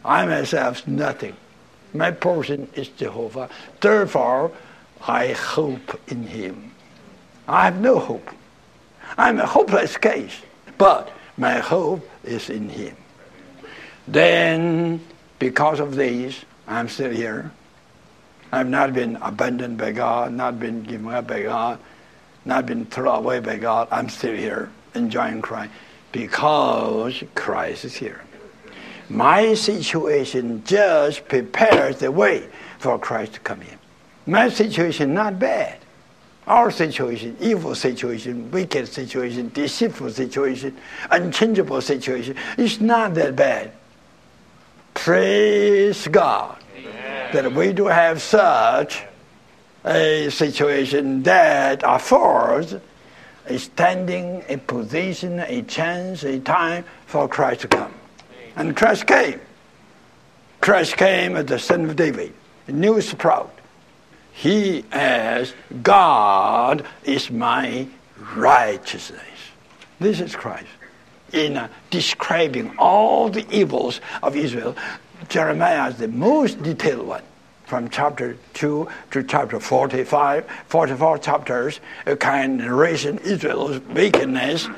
I 0.04 0.26
myself 0.26 0.86
nothing. 0.86 1.34
My 1.94 2.10
portion 2.10 2.68
is 2.74 2.88
Jehovah. 2.88 3.48
Therefore, 3.80 4.52
I 5.08 5.28
hope 5.28 5.98
in 6.08 6.24
him. 6.24 6.70
I 7.48 7.64
have 7.64 7.80
no 7.80 7.98
hope. 7.98 8.28
I'm 9.16 9.40
a 9.40 9.46
hopeless 9.46 9.96
case, 9.96 10.42
but 10.76 11.10
my 11.38 11.60
hope 11.60 12.06
is 12.22 12.50
in 12.50 12.68
him. 12.68 12.94
Then, 14.08 15.00
because 15.38 15.80
of 15.80 15.96
these, 15.96 16.44
I'm 16.66 16.88
still 16.88 17.10
here. 17.10 17.50
I've 18.52 18.68
not 18.68 18.94
been 18.94 19.16
abandoned 19.16 19.78
by 19.78 19.92
God, 19.92 20.32
not 20.32 20.60
been 20.60 20.82
given 20.82 21.08
up 21.08 21.26
by 21.26 21.42
God, 21.42 21.78
not 22.44 22.66
been 22.66 22.86
thrown 22.86 23.18
away 23.18 23.40
by 23.40 23.56
God. 23.56 23.88
I'm 23.90 24.08
still 24.08 24.34
here, 24.34 24.70
enjoying 24.94 25.42
Christ, 25.42 25.72
because 26.12 27.24
Christ 27.34 27.84
is 27.84 27.94
here. 27.94 28.22
My 29.08 29.54
situation 29.54 30.62
just 30.64 31.28
prepares 31.28 31.98
the 31.98 32.10
way 32.10 32.48
for 32.78 32.98
Christ 32.98 33.34
to 33.34 33.40
come 33.40 33.62
in. 33.62 33.78
My 34.26 34.48
situation 34.48 35.14
not 35.14 35.38
bad. 35.38 35.78
Our 36.46 36.70
situation, 36.70 37.36
evil 37.40 37.74
situation, 37.74 38.50
wicked 38.52 38.86
situation, 38.86 39.50
deceitful 39.52 40.10
situation, 40.10 40.76
unchangeable 41.10 41.80
situation, 41.80 42.36
is 42.56 42.80
not 42.80 43.14
that 43.14 43.34
bad. 43.34 43.72
Praise 45.06 46.08
God 46.08 46.58
Amen. 46.76 47.32
that 47.32 47.52
we 47.52 47.72
do 47.72 47.86
have 47.86 48.20
such 48.20 49.04
a 49.84 50.28
situation 50.30 51.22
that 51.22 51.84
affords 51.84 52.74
a 53.46 53.56
standing, 53.56 54.42
a 54.48 54.56
position, 54.56 55.38
a 55.38 55.62
chance, 55.62 56.24
a 56.24 56.40
time 56.40 56.84
for 57.06 57.28
Christ 57.28 57.60
to 57.60 57.68
come. 57.68 57.94
And 58.56 58.76
Christ 58.76 59.06
came. 59.06 59.38
Christ 60.60 60.96
came 60.96 61.36
as 61.36 61.46
the 61.46 61.60
son 61.60 61.88
of 61.88 61.94
David, 61.94 62.34
a 62.66 62.72
new 62.72 63.00
sprout. 63.00 63.56
He 64.32 64.84
as 64.90 65.54
God 65.84 66.84
is 67.04 67.30
my 67.30 67.86
righteousness. 68.34 69.22
This 70.00 70.18
is 70.18 70.34
Christ 70.34 70.66
in 71.36 71.56
uh, 71.56 71.68
describing 71.90 72.76
all 72.78 73.28
the 73.28 73.46
evils 73.54 74.00
of 74.22 74.34
Israel. 74.34 74.74
Jeremiah 75.28 75.90
is 75.90 75.98
the 75.98 76.08
most 76.08 76.62
detailed 76.62 77.06
one. 77.06 77.22
From 77.66 77.88
chapter 77.88 78.36
2 78.54 78.88
to 79.10 79.22
chapter 79.24 79.58
45, 79.58 80.46
44 80.68 81.18
chapters, 81.18 81.80
a 82.06 82.16
kind 82.16 82.60
of 82.60 82.66
narration 82.66 83.18
Israel's 83.18 83.80
wickedness. 83.80 84.68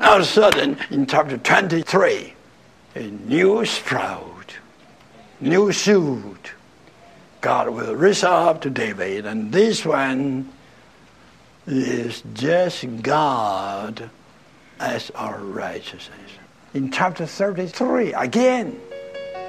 All 0.00 0.16
of 0.16 0.22
a 0.22 0.24
sudden, 0.24 0.78
in 0.90 1.06
chapter 1.06 1.36
23, 1.36 2.34
a 2.94 3.00
new 3.02 3.64
sprout, 3.66 4.56
new 5.40 5.70
shoot. 5.72 6.52
God 7.42 7.68
will 7.68 7.94
raise 7.94 8.24
up 8.24 8.62
to 8.62 8.70
David, 8.70 9.26
and 9.26 9.52
this 9.52 9.84
one 9.84 10.50
is 11.66 12.22
just 12.32 13.02
God 13.02 14.10
as 14.80 15.10
our 15.10 15.38
righteousness. 15.38 16.30
In 16.74 16.90
chapter 16.90 17.26
33, 17.26 18.12
again, 18.12 18.78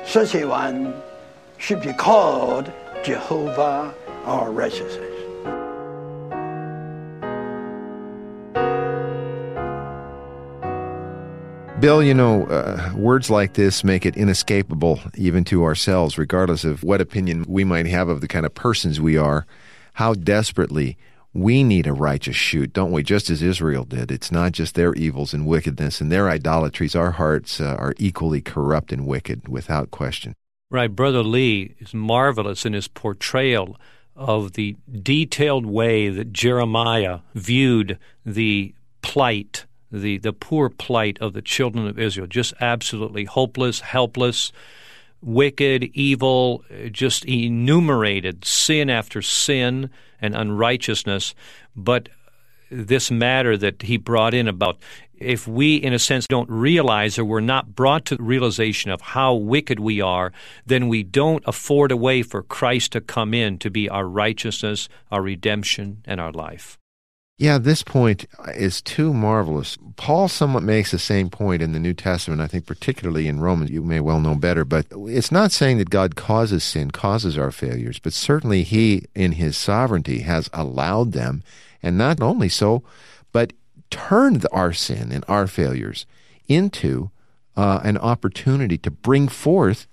such 0.06 0.36
a 0.36 0.46
one 0.46 0.94
should 1.58 1.82
be 1.82 1.94
called 1.94 2.72
Jehovah 3.04 3.94
our 4.26 4.52
righteousness. 4.52 5.20
Bill, 11.80 12.04
you 12.04 12.14
know, 12.14 12.46
uh, 12.48 12.92
words 12.94 13.30
like 13.30 13.54
this 13.54 13.86
make 13.86 14.06
it 14.06 14.18
inescapable 14.18 15.00
even 15.16 15.46
to 15.46 15.64
ourselves, 15.64 16.18
regardless 16.18 16.66
of 16.66 16.84
what 16.84 17.00
opinion 17.00 17.46
we 17.48 17.64
might 17.64 17.86
have 17.86 18.10
of 18.10 18.20
the 18.20 18.28
kind 18.28 18.46
of 18.46 18.54
persons 18.54 19.00
we 19.00 19.16
are, 19.16 19.46
how 19.94 20.14
desperately 20.14 20.98
we 21.34 21.64
need 21.64 21.86
a 21.86 21.94
righteous 21.94 22.36
shoot, 22.36 22.74
don't 22.74 22.92
we? 22.92 23.04
Just 23.04 23.30
as 23.30 23.42
Israel 23.42 23.84
did. 23.84 24.12
It's 24.12 24.32
not 24.32 24.52
just 24.52 24.76
their 24.76 24.94
evils 24.96 25.34
and 25.34 25.46
wickedness 25.46 26.02
and 26.02 26.12
their 26.12 26.30
idolatries. 26.30 26.96
Our 26.96 27.12
hearts 27.12 27.62
uh, 27.62 27.76
are 27.78 27.94
equally 27.98 28.42
corrupt 28.42 28.92
and 28.92 29.06
wicked, 29.06 29.48
without 29.48 29.92
question. 29.92 30.34
Right. 30.72 30.94
Brother 30.96 31.24
Lee 31.24 31.76
is 31.80 31.94
marvelous 31.94 32.66
in 32.66 32.74
his 32.74 32.88
portrayal 32.88 33.78
of 34.16 34.54
the 34.54 34.76
detailed 35.02 35.66
way 35.66 36.10
that 36.10 36.34
Jeremiah 36.34 37.20
viewed 37.36 37.98
the 38.26 38.74
plight, 39.02 39.66
the, 39.92 40.18
the 40.18 40.34
poor 40.34 40.70
plight 40.70 41.18
of 41.20 41.34
the 41.34 41.42
children 41.42 41.88
of 41.88 41.98
Israel. 41.98 42.28
Just 42.28 42.54
absolutely 42.60 43.26
hopeless, 43.26 43.80
helpless, 43.80 44.52
wicked, 45.22 45.86
evil, 45.94 46.64
just 46.92 47.24
enumerated 47.26 48.46
sin 48.46 48.90
after 48.90 49.22
sin 49.22 49.90
and 50.22 50.36
unrighteousness. 50.36 51.36
But 51.76 52.10
this 52.72 53.10
matter 53.10 53.58
that 53.58 53.82
he 53.84 53.98
brought 53.98 54.34
in 54.34 54.48
about 54.48 54.78
if 55.20 55.48
we, 55.48 55.76
in 55.76 55.92
a 55.92 56.00
sense, 56.00 56.28
don't 56.28 56.50
realize 56.50 57.20
or 57.20 57.26
we're 57.26 57.42
not 57.42 57.76
brought 57.76 58.06
to 58.06 58.16
the 58.16 58.24
realization 58.24 58.90
of 58.90 59.02
how 59.02 59.34
wicked 59.34 59.80
we 59.80 60.00
are, 60.00 60.32
then 60.66 60.88
we 60.88 61.04
don't 61.04 61.44
afford 61.46 61.92
a 61.92 61.98
way 61.98 62.24
for 62.24 62.42
Christ 62.42 62.94
to 62.94 63.02
come 63.02 63.34
in 63.34 63.58
to 63.60 63.70
be 63.70 63.90
our 63.90 64.08
righteousness, 64.08 64.88
our 65.12 65.22
redemption, 65.22 66.02
and 66.06 66.22
our 66.22 66.32
life. 66.32 66.79
Yeah, 67.40 67.58
this 67.58 67.84
point 67.84 68.26
is 68.54 68.82
too 68.82 69.14
marvelous. 69.14 69.78
Paul 69.96 70.28
somewhat 70.28 70.62
makes 70.62 70.92
the 70.92 71.00
same 71.00 71.30
point 71.30 71.62
in 71.62 71.72
the 71.72 71.80
New 71.80 71.94
Testament, 71.94 72.42
I 72.42 72.48
think, 72.48 72.66
particularly 72.66 73.30
in 73.30 73.40
Romans. 73.40 73.72
You 73.72 73.82
may 73.82 74.02
well 74.02 74.20
know 74.20 74.36
better, 74.36 74.66
but 74.66 74.88
it's 74.92 75.32
not 75.32 75.54
saying 75.54 75.78
that 75.78 75.90
God 75.90 76.18
causes 76.18 76.66
sin, 76.66 76.92
causes 76.92 77.38
our 77.38 77.52
failures, 77.52 77.98
but 77.98 78.12
certainly 78.12 78.64
He, 78.64 79.06
in 79.16 79.32
His 79.32 79.56
sovereignty, 79.56 80.20
has 80.20 80.50
allowed 80.52 81.14
them, 81.14 81.42
and 81.82 81.98
not 81.98 82.22
only 82.22 82.50
so, 82.50 82.84
but 83.32 83.54
turned 83.90 84.46
our 84.52 84.74
sin 84.74 85.10
and 85.14 85.24
our 85.30 85.48
failures 85.48 86.06
into 86.50 87.10
uh, 87.56 87.80
an 87.86 87.98
opportunity 88.00 88.78
to 88.80 88.92
bring 88.92 89.30
forth 89.30 89.88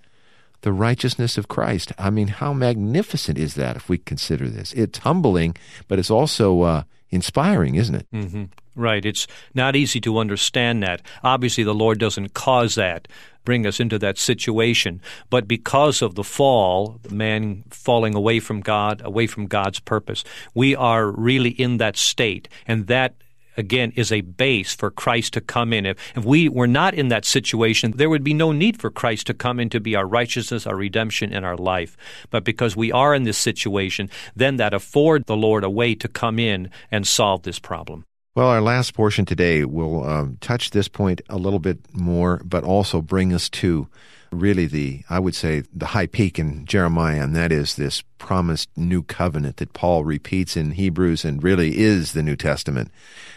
the 0.63 0.73
righteousness 0.73 1.39
of 1.39 1.47
Christ. 1.47 1.93
I 1.97 2.11
mean, 2.11 2.27
how 2.27 2.53
magnificent 2.53 3.39
is 3.39 3.55
that 3.55 3.77
if 3.77 3.89
we 3.89 3.99
consider 3.99 4.49
this? 4.49 4.73
It's 4.73 4.99
humbling, 4.99 5.57
but 5.87 6.01
it's 6.01 6.11
also. 6.11 6.63
Uh, 6.63 6.83
inspiring, 7.17 7.75
isn't 7.75 7.95
it? 7.97 8.07
Mm-hmm. 8.13 8.45
Right. 8.77 9.05
It's 9.05 9.27
not 9.55 9.75
easy 9.75 10.01
to 10.03 10.19
understand 10.19 10.83
that. 10.83 11.03
Obviously, 11.25 11.65
the 11.65 11.75
Lord 11.75 11.99
doesn't 11.99 12.35
cause 12.35 12.77
that, 12.77 13.09
bring 13.45 13.67
us 13.67 13.81
into 13.81 13.99
that 13.99 14.19
situation. 14.19 15.01
But 15.31 15.49
because 15.49 16.03
of 16.03 16.15
the 16.15 16.23
fall, 16.23 17.01
man 17.11 17.65
falling 17.71 18.15
away 18.15 18.39
from 18.39 18.61
God, 18.61 19.01
away 19.05 19.27
from 19.27 19.47
God's 19.47 19.81
purpose, 19.81 20.23
we 20.55 20.77
are 20.77 21.11
really 21.11 21.51
in 21.51 21.79
that 21.79 21.97
state. 21.97 22.49
And 22.69 22.87
that 22.87 23.15
again, 23.57 23.93
is 23.97 24.13
a 24.13 24.21
base 24.21 24.75
for 24.75 24.91
Christ 24.91 25.33
to 25.35 25.41
come 25.41 25.73
in. 25.73 25.87
If, 25.87 25.97
if 26.17 26.25
we 26.25 26.49
were 26.49 26.67
not 26.67 26.95
in 26.95 27.09
that 27.09 27.25
situation, 27.25 27.93
there 27.93 28.11
would 28.11 28.25
be 28.25 28.35
no 28.35 28.53
need 28.53 28.81
for 28.81 28.91
Christ 28.91 29.27
to 29.29 29.35
come 29.35 29.61
in 29.61 29.69
to 29.71 29.81
be 29.81 29.95
our 29.95 30.07
righteousness, 30.07 30.67
our 30.67 30.77
redemption, 30.77 31.33
and 31.33 31.45
our 31.45 31.57
life. 31.57 31.97
But 32.31 32.45
because 32.45 32.77
we 32.77 32.93
are 32.93 33.15
in 33.15 33.25
this 33.25 33.39
situation, 33.39 34.11
then 34.35 34.57
that 34.57 34.75
afford 34.75 35.27
the 35.27 35.37
Lord 35.37 35.65
a 35.65 35.71
way 35.71 35.95
to 35.95 36.09
come 36.09 36.39
in 36.39 36.71
and 36.91 37.07
solve 37.07 37.43
this 37.43 37.59
problem. 37.59 38.05
Well, 38.35 38.49
our 38.49 38.61
last 38.61 38.93
portion 38.93 39.25
today 39.25 39.65
will 39.65 40.05
um, 40.05 40.37
touch 40.43 40.71
this 40.71 40.89
point 40.89 41.23
a 41.31 41.39
little 41.39 41.59
bit 41.59 41.79
more, 41.95 42.43
but 42.45 42.65
also 42.65 43.01
bring 43.01 43.33
us 43.33 43.49
to 43.49 43.89
really 44.31 44.67
the, 44.67 45.03
I 45.09 45.19
would 45.19 45.35
say, 45.35 45.63
the 45.73 45.87
high 45.87 46.07
peak 46.07 46.39
in 46.39 46.65
Jeremiah, 46.67 47.23
and 47.23 47.35
that 47.37 47.53
is 47.53 47.77
this 47.77 48.03
promised 48.19 48.69
new 48.77 49.03
covenant 49.03 49.59
that 49.59 49.73
Paul 49.73 50.05
repeats 50.05 50.57
in 50.57 50.73
Hebrews 50.73 51.25
and 51.25 51.43
really 51.43 51.79
is 51.79 52.13
the 52.13 52.23
New 52.23 52.37
Testament. 52.37 52.91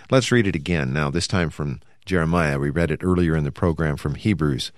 Let's 0.10 0.32
read 0.32 0.48
it 0.48 0.56
again 0.56 0.92
now, 0.94 1.10
this 1.10 1.28
time 1.28 1.50
from 1.50 1.82
Jeremiah. 2.06 2.60
We 2.60 2.70
read 2.70 2.92
it 2.92 3.04
earlier 3.04 3.36
in 3.36 3.44
the 3.44 3.52
program 3.52 3.98
from 3.98 4.16
Hebrews. 4.16 4.72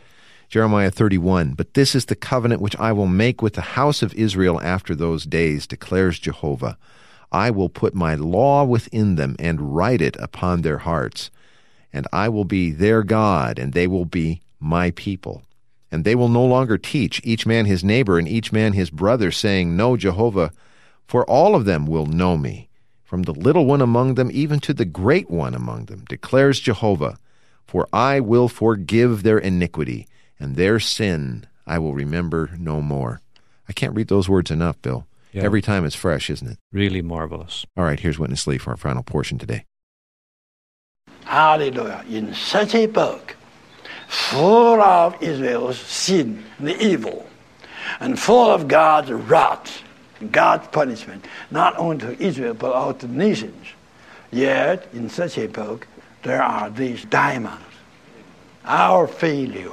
Jeremiah 0.50 0.92
31, 0.92 1.54
But 1.54 1.76
this 1.76 1.96
is 1.96 2.06
the 2.06 2.16
covenant 2.16 2.62
which 2.62 2.76
I 2.76 2.92
will 2.92 3.08
make 3.08 3.42
with 3.42 3.54
the 3.54 3.62
house 3.62 4.02
of 4.02 4.14
Israel 4.16 4.60
after 4.62 4.94
those 4.94 5.26
days, 5.26 5.66
declares 5.66 6.20
Jehovah. 6.20 6.78
I 7.32 7.52
will 7.52 7.70
put 7.70 7.96
my 7.96 8.16
law 8.16 8.66
within 8.66 9.16
them 9.16 9.38
and 9.40 9.74
write 9.74 10.02
it 10.02 10.18
upon 10.20 10.62
their 10.62 10.80
hearts. 10.80 11.32
And 11.94 12.06
I 12.12 12.28
will 12.28 12.44
be 12.44 12.72
their 12.72 13.04
God, 13.04 13.58
and 13.60 13.72
they 13.72 13.88
will 13.88 14.04
be 14.04 14.42
my 14.60 14.92
people. 14.92 15.44
And 15.92 16.06
they 16.06 16.16
will 16.16 16.30
no 16.30 16.46
longer 16.46 16.78
teach 16.78 17.20
each 17.24 17.46
man 17.46 17.66
his 17.66 17.84
neighbor 17.84 18.18
and 18.18 18.28
each 18.28 18.52
man 18.52 18.74
his 18.74 18.90
brother, 18.90 19.32
saying, 19.32 19.76
Know 19.76 19.98
Jehovah, 19.98 20.52
for 21.06 21.30
all 21.30 21.56
of 21.56 21.66
them 21.66 21.86
will 21.86 22.06
know 22.06 22.38
me 22.38 22.70
from 23.12 23.24
the 23.24 23.34
little 23.34 23.66
one 23.66 23.82
among 23.82 24.16
them 24.16 24.32
even 24.32 24.62
to 24.62 24.74
the 24.74 24.86
great 24.86 25.30
one 25.30 25.54
among 25.54 25.88
them, 25.88 26.06
declares 26.08 26.62
Jehovah. 26.62 27.18
For 27.68 27.86
I 27.92 28.22
will 28.22 28.48
forgive 28.48 29.24
their 29.24 29.38
iniquity, 29.38 30.08
and 30.40 30.56
their 30.56 30.80
sin 30.80 31.46
I 31.68 31.78
will 31.78 31.94
remember 31.94 32.52
no 32.58 32.82
more. 32.82 33.20
I 33.68 33.74
can't 33.74 33.94
read 33.94 34.08
those 34.08 34.30
words 34.30 34.50
enough, 34.50 34.82
Bill. 34.82 35.08
Yeah. 35.34 35.44
Every 35.44 35.62
time 35.62 35.84
it's 35.84 35.96
fresh, 35.96 36.30
isn't 36.30 36.48
it? 36.48 36.58
Really 36.72 37.02
marvelous. 37.02 37.66
All 37.76 37.84
right, 37.84 38.00
here's 38.00 38.18
Witness 38.18 38.48
Lee 38.48 38.58
for 38.58 38.72
our 38.72 38.78
final 38.78 39.04
portion 39.04 39.38
today. 39.38 39.66
Hallelujah. 41.26 42.06
In 42.10 42.34
such 42.34 42.76
a 42.76 42.86
book, 42.86 43.36
full 44.12 44.82
of 44.82 45.24
Israel's 45.24 45.80
sin, 45.80 46.44
the 46.60 46.78
evil, 46.86 47.26
and 48.02 48.20
full 48.20 48.52
of 48.52 48.68
God's 48.68 49.10
wrath, 49.10 49.82
God's 50.32 50.68
punishment, 50.68 51.26
not 51.50 51.78
only 51.78 52.00
to 52.00 52.22
Israel, 52.22 52.54
but 52.54 52.74
all 52.74 52.94
to 52.94 53.08
nations. 53.08 53.68
Yet, 54.30 54.90
in 54.92 55.10
such 55.10 55.38
a 55.38 55.48
book, 55.48 55.88
there 56.24 56.44
are 56.44 56.70
these 56.70 57.06
diamonds. 57.06 57.64
Our 58.66 59.08
failure, 59.08 59.72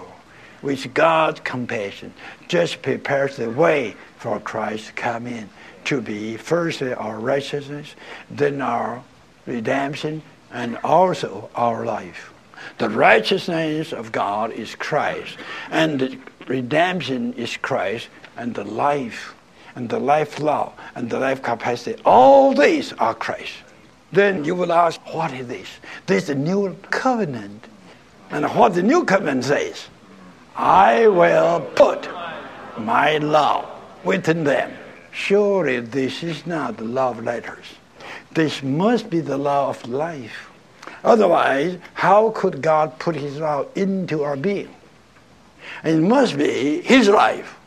which 0.61 0.94
God's 0.94 1.40
compassion 1.40 2.14
just 2.46 2.81
prepares 2.81 3.37
the 3.37 3.51
way 3.51 3.96
for 4.18 4.38
Christ 4.38 4.87
to 4.87 4.92
come 4.92 5.27
in, 5.27 5.48
to 5.87 6.01
be 6.01 6.37
first 6.37 6.81
our 6.81 7.18
righteousness, 7.18 7.96
then 8.31 8.62
our 8.62 9.03
redemption, 9.46 10.22
and 10.53 10.77
also 10.85 11.51
our 11.57 11.85
life. 11.85 12.33
The 12.79 12.88
righteousness 12.88 13.92
of 13.92 14.12
God 14.12 14.53
is 14.53 14.75
Christ, 14.75 15.37
and 15.71 16.01
the 16.01 16.18
redemption 16.47 17.33
is 17.35 17.57
Christ, 17.57 18.09
and 18.37 18.55
the 18.55 18.64
life 18.64 19.35
and 19.79 19.88
the 19.88 20.01
life 20.01 20.40
law 20.40 20.73
and 20.97 21.09
the 21.09 21.21
life 21.21 21.40
capacity, 21.40 22.01
all 22.05 22.53
these 22.53 22.92
are 22.94 23.14
Christ. 23.14 23.53
Then 24.11 24.44
you 24.44 24.57
will 24.57 24.73
ask, 24.73 25.01
what 25.14 25.33
is 25.33 25.47
this? 25.47 25.68
This 26.07 26.23
is 26.23 26.29
the 26.29 26.35
new 26.35 26.75
covenant. 26.90 27.64
And 28.31 28.44
what 28.57 28.75
the 28.75 28.83
new 28.83 29.05
covenant 29.05 29.44
says, 29.44 29.87
I 30.57 31.07
will 31.07 31.61
put 31.61 32.09
my 32.77 33.18
law 33.18 33.71
within 34.03 34.42
them. 34.42 34.73
Surely 35.12 35.79
this 35.79 36.25
is 36.25 36.44
not 36.44 36.77
the 36.77 36.85
law 36.85 37.11
of 37.11 37.23
letters. 37.23 37.66
This 38.33 38.62
must 38.62 39.09
be 39.09 39.21
the 39.21 39.38
law 39.38 39.68
of 39.68 39.87
life. 39.88 40.48
Otherwise, 41.05 41.79
how 41.94 42.31
could 42.31 42.62
God 42.62 42.98
put 42.98 43.16
his 43.16 43.38
law 43.38 43.64
into 43.74 44.22
our 44.22 44.37
being? 44.37 44.74
it 45.85 46.01
must 46.01 46.37
be 46.37 46.81
his 46.81 47.09
life. 47.09 47.59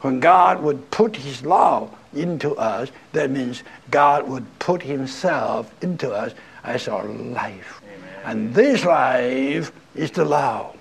When 0.00 0.18
God 0.18 0.62
would 0.62 0.90
put 0.90 1.14
His 1.14 1.44
law 1.44 1.90
into 2.14 2.56
us, 2.56 2.90
that 3.12 3.30
means 3.30 3.62
God 3.90 4.28
would 4.28 4.46
put 4.58 4.82
Himself 4.82 5.72
into 5.82 6.10
us 6.10 6.32
as 6.64 6.88
our 6.88 7.04
life. 7.04 7.82
Amen. 7.84 8.08
And 8.24 8.54
this 8.54 8.84
life 8.84 9.72
is 9.94 10.10
the 10.10 10.24
law. 10.24 10.74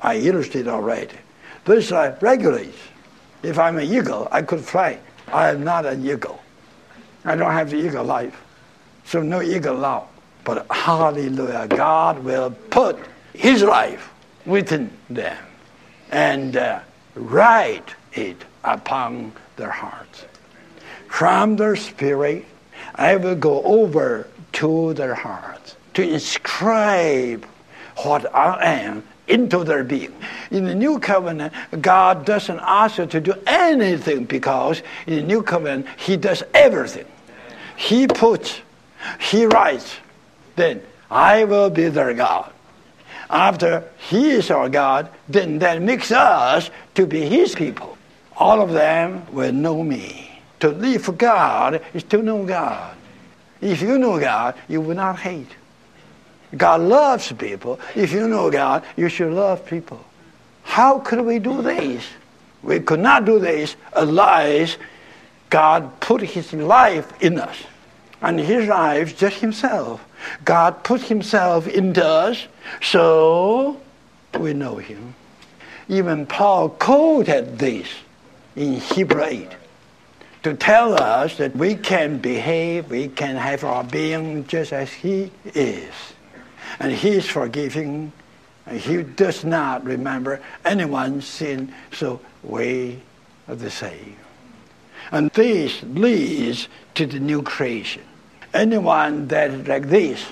I 0.00 0.16
illustrated 0.16 0.68
already. 0.68 1.16
This 1.64 1.90
life 1.90 2.20
regulates. 2.22 2.76
If 3.42 3.58
I'm 3.58 3.78
an 3.78 3.86
eagle, 3.86 4.28
I 4.32 4.42
could 4.42 4.60
fly. 4.60 4.98
I 5.28 5.50
am 5.50 5.62
not 5.62 5.86
an 5.86 6.04
eagle. 6.04 6.40
I 7.24 7.36
don't 7.36 7.52
have 7.52 7.70
the 7.70 7.76
eagle 7.76 8.04
life. 8.04 8.42
So 9.04 9.22
no 9.22 9.42
eagle 9.42 9.76
law. 9.76 10.08
But 10.44 10.66
hallelujah, 10.70 11.66
God 11.68 12.22
will 12.22 12.50
put 12.70 12.98
His 13.32 13.62
life 13.62 14.12
within 14.44 14.90
them 15.08 15.42
and 16.10 16.56
uh, 16.56 16.80
write 17.14 17.94
it 18.12 18.36
upon 18.62 19.32
their 19.56 19.70
hearts. 19.70 20.26
From 21.08 21.56
their 21.56 21.76
spirit, 21.76 22.44
I 22.94 23.16
will 23.16 23.36
go 23.36 23.62
over 23.62 24.28
to 24.52 24.94
their 24.94 25.14
hearts 25.14 25.76
to 25.94 26.02
inscribe 26.02 27.46
what 27.98 28.32
I 28.34 28.64
am 28.64 29.04
into 29.28 29.64
their 29.64 29.84
being. 29.84 30.14
In 30.50 30.64
the 30.64 30.74
new 30.74 30.98
covenant, 30.98 31.52
God 31.80 32.26
doesn't 32.26 32.60
ask 32.60 32.98
you 32.98 33.06
to 33.06 33.20
do 33.20 33.34
anything 33.46 34.24
because 34.24 34.82
in 35.06 35.16
the 35.16 35.22
new 35.22 35.42
covenant, 35.42 35.86
He 35.96 36.16
does 36.16 36.42
everything. 36.52 37.06
He 37.76 38.06
puts, 38.06 38.60
He 39.18 39.46
writes, 39.46 39.96
then 40.56 40.82
I 41.10 41.44
will 41.44 41.70
be 41.70 41.88
their 41.88 42.14
God. 42.14 42.52
After 43.30 43.84
He 44.10 44.30
is 44.30 44.50
our 44.50 44.68
God, 44.68 45.08
then 45.28 45.58
that 45.60 45.82
makes 45.82 46.12
us 46.12 46.70
to 46.94 47.06
be 47.06 47.22
His 47.22 47.54
people 47.54 47.94
all 48.36 48.60
of 48.60 48.72
them 48.72 49.26
will 49.32 49.52
know 49.52 49.82
me. 49.82 50.40
To 50.60 50.68
live 50.70 51.02
for 51.02 51.12
God 51.12 51.82
is 51.92 52.04
to 52.04 52.22
know 52.22 52.44
God. 52.44 52.96
If 53.60 53.82
you 53.82 53.98
know 53.98 54.18
God, 54.18 54.54
you 54.68 54.80
will 54.80 54.96
not 54.96 55.18
hate. 55.18 55.50
God 56.56 56.80
loves 56.80 57.32
people. 57.32 57.80
If 57.94 58.12
you 58.12 58.28
know 58.28 58.50
God, 58.50 58.84
you 58.96 59.08
should 59.08 59.32
love 59.32 59.66
people. 59.66 60.04
How 60.62 60.98
could 61.00 61.20
we 61.20 61.38
do 61.38 61.62
this? 61.62 62.04
We 62.62 62.80
could 62.80 63.00
not 63.00 63.24
do 63.24 63.38
this 63.38 63.76
unless 63.94 64.76
God 65.50 66.00
put 66.00 66.22
his 66.22 66.52
life 66.52 67.12
in 67.22 67.38
us. 67.38 67.56
And 68.24 68.40
his 68.40 68.66
life 68.66 69.18
just 69.18 69.40
himself. 69.40 70.02
God 70.46 70.82
put 70.82 71.02
himself 71.02 71.68
in 71.68 71.96
us 71.98 72.46
so 72.80 73.78
we 74.40 74.54
know 74.54 74.76
him. 74.76 75.14
Even 75.90 76.24
Paul 76.24 76.70
quoted 76.70 77.58
this 77.58 77.86
in 78.56 78.80
Hebrew 78.80 79.22
8 79.22 79.50
to 80.42 80.54
tell 80.54 80.94
us 80.94 81.36
that 81.36 81.54
we 81.54 81.74
can 81.74 82.16
behave, 82.16 82.88
we 82.88 83.08
can 83.08 83.36
have 83.36 83.62
our 83.62 83.84
being 83.84 84.46
just 84.46 84.72
as 84.72 84.90
He 84.90 85.30
is. 85.54 85.92
And 86.80 86.92
He 86.92 87.10
is 87.10 87.28
forgiving, 87.28 88.10
and 88.64 88.80
He 88.80 89.02
does 89.02 89.44
not 89.44 89.84
remember 89.84 90.40
anyone's 90.64 91.26
sin, 91.26 91.74
so 91.92 92.20
we 92.42 93.02
are 93.48 93.54
the 93.54 93.70
same. 93.70 94.16
And 95.12 95.30
this 95.32 95.82
leads 95.82 96.68
to 96.94 97.04
the 97.04 97.20
new 97.20 97.42
creation. 97.42 98.02
Anyone 98.54 99.28
that 99.28 99.50
is 99.50 99.66
like 99.68 99.88
this 99.88 100.24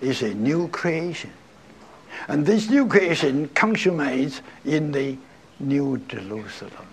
is 0.00 0.22
a 0.22 0.34
new 0.34 0.68
creation. 0.68 1.32
And 2.26 2.44
this 2.44 2.68
new 2.68 2.86
creation 2.88 3.48
consummates 3.48 4.40
in 4.64 4.90
the 4.92 5.16
New 5.60 5.98
Jerusalem. 6.08 6.86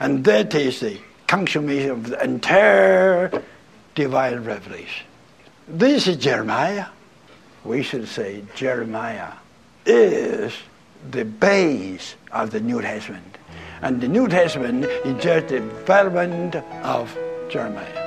And 0.00 0.24
that 0.24 0.54
is 0.54 0.80
the 0.80 0.98
consummation 1.26 1.90
of 1.90 2.08
the 2.08 2.24
entire 2.24 3.42
divine 3.94 4.44
revelation. 4.44 5.06
This 5.68 6.06
is 6.08 6.16
Jeremiah. 6.16 6.86
We 7.64 7.82
should 7.82 8.08
say 8.08 8.42
Jeremiah 8.54 9.32
is 9.84 10.54
the 11.10 11.24
base 11.24 12.14
of 12.32 12.50
the 12.50 12.60
New 12.60 12.80
Testament. 12.80 13.38
And 13.82 14.00
the 14.00 14.08
New 14.08 14.28
Testament 14.28 14.84
is 14.84 15.22
just 15.22 15.48
the 15.48 15.60
development 15.60 16.56
of 16.82 17.16
Jeremiah. 17.48 17.97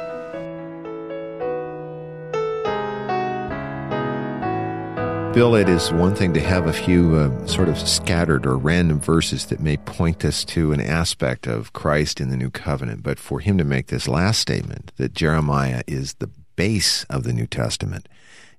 Bill, 5.33 5.55
it 5.55 5.69
is 5.69 5.93
one 5.93 6.13
thing 6.13 6.33
to 6.33 6.41
have 6.41 6.67
a 6.67 6.73
few 6.73 7.15
uh, 7.15 7.47
sort 7.47 7.69
of 7.69 7.79
scattered 7.79 8.45
or 8.45 8.57
random 8.57 8.99
verses 8.99 9.45
that 9.45 9.61
may 9.61 9.77
point 9.77 10.25
us 10.25 10.43
to 10.43 10.73
an 10.73 10.81
aspect 10.81 11.47
of 11.47 11.71
Christ 11.71 12.19
in 12.19 12.27
the 12.27 12.35
new 12.35 12.49
covenant, 12.49 13.01
but 13.01 13.17
for 13.17 13.39
him 13.39 13.57
to 13.57 13.63
make 13.63 13.87
this 13.87 14.09
last 14.09 14.41
statement 14.41 14.91
that 14.97 15.13
Jeremiah 15.13 15.83
is 15.87 16.15
the 16.15 16.29
base 16.57 17.05
of 17.05 17.23
the 17.23 17.31
New 17.31 17.47
Testament 17.47 18.09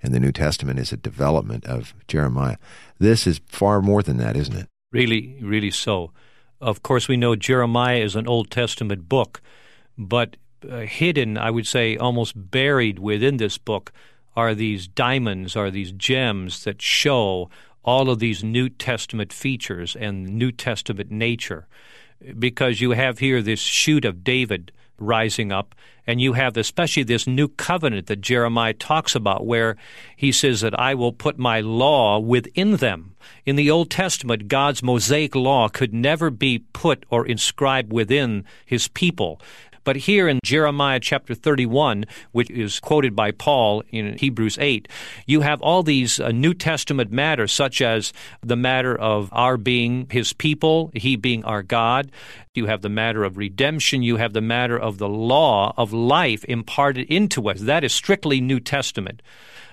and 0.02 0.14
the 0.14 0.18
New 0.18 0.32
Testament 0.32 0.78
is 0.78 0.94
a 0.94 0.96
development 0.96 1.66
of 1.66 1.92
Jeremiah, 2.08 2.56
this 2.98 3.26
is 3.26 3.42
far 3.46 3.82
more 3.82 4.02
than 4.02 4.16
that, 4.16 4.34
isn't 4.34 4.56
it? 4.56 4.68
Really, 4.92 5.36
really 5.42 5.70
so. 5.70 6.10
Of 6.58 6.82
course, 6.82 7.06
we 7.06 7.18
know 7.18 7.36
Jeremiah 7.36 7.98
is 7.98 8.16
an 8.16 8.26
Old 8.26 8.50
Testament 8.50 9.10
book, 9.10 9.42
but 9.98 10.38
uh, 10.66 10.80
hidden, 10.80 11.36
I 11.36 11.50
would 11.50 11.66
say, 11.66 11.98
almost 11.98 12.32
buried 12.50 12.98
within 12.98 13.36
this 13.36 13.58
book 13.58 13.92
are 14.36 14.54
these 14.54 14.86
diamonds, 14.88 15.56
are 15.56 15.70
these 15.70 15.92
gems 15.92 16.64
that 16.64 16.80
show 16.80 17.50
all 17.84 18.10
of 18.10 18.18
these 18.18 18.44
New 18.44 18.68
Testament 18.68 19.32
features 19.32 19.96
and 19.96 20.24
New 20.38 20.52
Testament 20.52 21.10
nature. 21.10 21.66
Because 22.38 22.80
you 22.80 22.92
have 22.92 23.18
here 23.18 23.42
this 23.42 23.60
shoot 23.60 24.04
of 24.04 24.22
David 24.22 24.70
rising 24.98 25.50
up, 25.50 25.74
and 26.06 26.20
you 26.20 26.34
have 26.34 26.56
especially 26.56 27.02
this 27.02 27.26
new 27.26 27.48
covenant 27.48 28.06
that 28.06 28.20
Jeremiah 28.20 28.72
talks 28.72 29.14
about, 29.14 29.46
where 29.46 29.76
he 30.16 30.30
says 30.30 30.60
that 30.60 30.78
I 30.78 30.94
will 30.94 31.12
put 31.12 31.38
my 31.38 31.60
law 31.60 32.18
within 32.20 32.76
them. 32.76 33.14
In 33.44 33.56
the 33.56 33.70
Old 33.70 33.90
Testament, 33.90 34.48
God's 34.48 34.82
Mosaic 34.82 35.34
law 35.34 35.68
could 35.68 35.92
never 35.92 36.30
be 36.30 36.60
put 36.72 37.04
or 37.10 37.26
inscribed 37.26 37.92
within 37.92 38.44
his 38.64 38.88
people. 38.88 39.40
But 39.84 39.96
here 39.96 40.28
in 40.28 40.38
Jeremiah 40.44 41.00
chapter 41.00 41.34
31, 41.34 42.04
which 42.32 42.50
is 42.50 42.80
quoted 42.80 43.16
by 43.16 43.32
Paul 43.32 43.82
in 43.90 44.16
Hebrews 44.18 44.58
8, 44.60 44.88
you 45.26 45.40
have 45.40 45.60
all 45.62 45.82
these 45.82 46.20
uh, 46.20 46.30
New 46.30 46.54
Testament 46.54 47.10
matters, 47.10 47.52
such 47.52 47.82
as 47.82 48.12
the 48.40 48.56
matter 48.56 48.96
of 48.96 49.28
our 49.32 49.56
being 49.56 50.06
his 50.10 50.32
people, 50.32 50.90
he 50.94 51.16
being 51.16 51.44
our 51.44 51.62
God. 51.62 52.10
You 52.54 52.66
have 52.66 52.82
the 52.82 52.90
matter 52.90 53.24
of 53.24 53.38
redemption. 53.38 54.02
You 54.02 54.16
have 54.16 54.34
the 54.34 54.42
matter 54.42 54.78
of 54.78 54.98
the 54.98 55.08
law 55.08 55.72
of 55.78 55.94
life 55.94 56.44
imparted 56.44 57.06
into 57.10 57.48
us. 57.48 57.60
That 57.60 57.82
is 57.82 57.94
strictly 57.94 58.42
New 58.42 58.60
Testament. 58.60 59.22